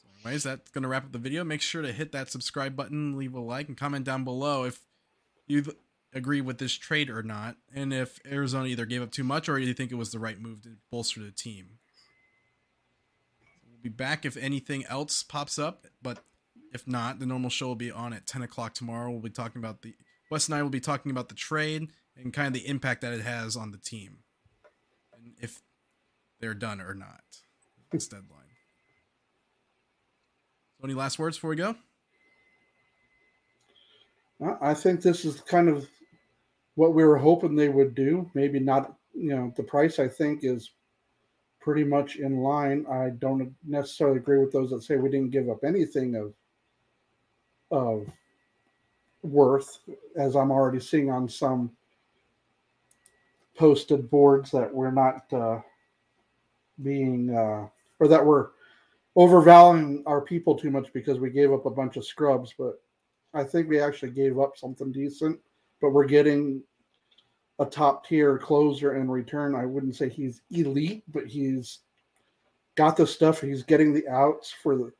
So 0.01 0.07
anyways, 0.23 0.43
that's 0.43 0.71
going 0.71 0.83
to 0.83 0.87
wrap 0.87 1.05
up 1.05 1.11
the 1.11 1.19
video. 1.19 1.43
Make 1.43 1.61
sure 1.61 1.81
to 1.81 1.91
hit 1.91 2.11
that 2.11 2.31
subscribe 2.31 2.75
button, 2.75 3.17
leave 3.17 3.35
a 3.35 3.39
like, 3.39 3.67
and 3.67 3.77
comment 3.77 4.05
down 4.05 4.23
below 4.23 4.63
if 4.63 4.79
you 5.45 5.61
th- 5.61 5.77
agree 6.13 6.41
with 6.41 6.57
this 6.57 6.73
trade 6.73 7.09
or 7.09 7.21
not, 7.21 7.57
and 7.73 7.93
if 7.93 8.19
Arizona 8.29 8.67
either 8.67 8.85
gave 8.85 9.01
up 9.03 9.11
too 9.11 9.23
much 9.23 9.47
or 9.47 9.59
you 9.59 9.73
think 9.73 9.91
it 9.91 9.95
was 9.95 10.11
the 10.11 10.19
right 10.19 10.39
move 10.39 10.63
to 10.63 10.77
bolster 10.91 11.21
the 11.21 11.31
team. 11.31 11.79
We'll 13.67 13.81
be 13.81 13.89
back 13.89 14.25
if 14.25 14.35
anything 14.37 14.85
else 14.85 15.21
pops 15.21 15.59
up, 15.59 15.85
but 16.01 16.23
if 16.77 16.87
not, 16.87 17.17
the 17.17 17.25
normal 17.25 17.49
show 17.49 17.65
will 17.65 17.75
be 17.75 17.89
on 17.89 18.13
at 18.13 18.27
10 18.27 18.43
o'clock 18.43 18.75
tomorrow. 18.75 19.09
We'll 19.09 19.19
be 19.19 19.31
talking 19.31 19.59
about 19.59 19.81
the 19.81 19.95
Wes 20.29 20.47
and 20.47 20.53
I 20.53 20.61
will 20.61 20.69
be 20.69 20.79
talking 20.79 21.09
about 21.09 21.27
the 21.27 21.33
trade 21.33 21.89
and 22.15 22.31
kind 22.31 22.47
of 22.47 22.53
the 22.53 22.67
impact 22.67 23.01
that 23.01 23.13
it 23.13 23.21
has 23.21 23.55
on 23.55 23.71
the 23.71 23.79
team, 23.79 24.19
and 25.11 25.33
if 25.39 25.61
they're 26.39 26.53
done 26.53 26.79
or 26.79 26.93
not. 26.93 27.21
This 27.91 28.07
deadline. 28.07 28.53
So, 30.77 30.85
any 30.85 30.93
last 30.93 31.17
words 31.17 31.37
before 31.37 31.49
we 31.49 31.55
go? 31.55 31.75
I 34.39 34.69
I 34.69 34.73
think 34.75 35.01
this 35.01 35.25
is 35.25 35.41
kind 35.41 35.69
of 35.69 35.89
what 36.75 36.93
we 36.93 37.03
were 37.03 37.17
hoping 37.17 37.55
they 37.55 37.69
would 37.69 37.95
do. 37.95 38.29
Maybe 38.35 38.59
not, 38.59 38.93
you 39.15 39.35
know, 39.35 39.51
the 39.57 39.63
price 39.63 39.97
I 39.97 40.07
think 40.07 40.41
is 40.43 40.69
pretty 41.59 41.85
much 41.85 42.17
in 42.17 42.37
line. 42.37 42.85
I 42.87 43.09
don't 43.17 43.55
necessarily 43.65 44.17
agree 44.17 44.37
with 44.37 44.53
those 44.53 44.69
that 44.69 44.83
say 44.83 44.97
we 44.97 45.09
didn't 45.09 45.31
give 45.31 45.49
up 45.49 45.63
anything 45.63 46.15
of 46.15 46.33
of 47.71 48.07
worth, 49.23 49.79
as 50.15 50.35
I'm 50.35 50.51
already 50.51 50.79
seeing 50.79 51.09
on 51.09 51.27
some 51.27 51.71
posted 53.55 54.09
boards 54.09 54.51
that 54.51 54.73
we're 54.73 54.91
not 54.91 55.31
uh, 55.33 55.59
being 56.83 57.35
uh, 57.35 57.67
or 57.99 58.07
that 58.07 58.23
we're 58.23 58.49
overvaluing 59.15 60.03
our 60.05 60.21
people 60.21 60.55
too 60.55 60.69
much 60.69 60.93
because 60.93 61.19
we 61.19 61.29
gave 61.29 61.51
up 61.51 61.65
a 61.65 61.71
bunch 61.71 61.97
of 61.97 62.05
scrubs. 62.05 62.53
But 62.57 62.79
I 63.33 63.43
think 63.43 63.67
we 63.67 63.79
actually 63.79 64.11
gave 64.11 64.39
up 64.39 64.57
something 64.57 64.91
decent, 64.91 65.39
but 65.81 65.89
we're 65.89 66.05
getting 66.05 66.61
a 67.59 67.65
top 67.65 68.05
tier 68.07 68.37
closer 68.37 68.95
in 68.95 69.09
return. 69.09 69.55
I 69.55 69.65
wouldn't 69.65 69.95
say 69.95 70.09
he's 70.09 70.41
elite, 70.51 71.03
but 71.11 71.25
he's 71.25 71.79
got 72.75 72.95
the 72.95 73.07
stuff. 73.07 73.41
He's 73.41 73.63
getting 73.63 73.93
the 73.93 74.07
outs 74.07 74.51
for 74.51 74.75
the 74.75 74.91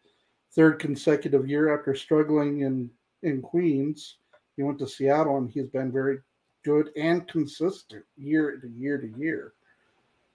third 0.52 0.80
consecutive 0.80 1.48
year 1.50 1.78
after 1.78 1.96
struggling 1.96 2.62
in 2.62 2.90
in 3.24 3.42
Queens. 3.42 4.18
He 4.56 4.64
went 4.64 4.80
to 4.80 4.88
Seattle 4.88 5.38
and 5.38 5.50
he's 5.50 5.68
been 5.68 5.92
very 5.92 6.20
good 6.64 6.90
and 6.96 7.28
consistent 7.28 8.04
year 8.16 8.58
to 8.58 8.68
year 8.70 8.98
to 8.98 9.08
year. 9.18 9.54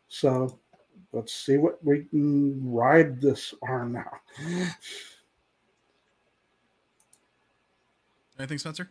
So 0.09 0.59
let's 1.13 1.35
see 1.35 1.57
what 1.59 1.85
we 1.85 2.05
can 2.05 2.71
ride 2.71 3.21
this 3.21 3.53
arm 3.63 3.93
now. 3.93 4.21
Anything, 8.39 8.59
Spencer? 8.59 8.89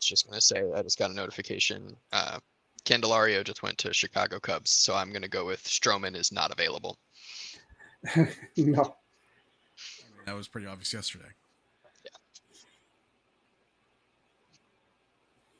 just 0.00 0.28
gonna 0.28 0.40
say 0.40 0.62
I 0.74 0.82
just 0.82 0.98
got 0.98 1.10
a 1.10 1.14
notification. 1.14 1.96
Uh, 2.12 2.38
Candelario 2.84 3.42
just 3.42 3.62
went 3.62 3.76
to 3.78 3.92
Chicago 3.92 4.38
Cubs, 4.38 4.70
so 4.70 4.94
I'm 4.94 5.12
gonna 5.12 5.28
go 5.28 5.44
with 5.44 5.64
Stroman 5.64 6.16
is 6.16 6.30
not 6.30 6.52
available. 6.52 6.98
no. 8.56 8.96
That 10.26 10.34
was 10.34 10.48
pretty 10.48 10.66
obvious 10.66 10.92
yesterday. 10.92 11.30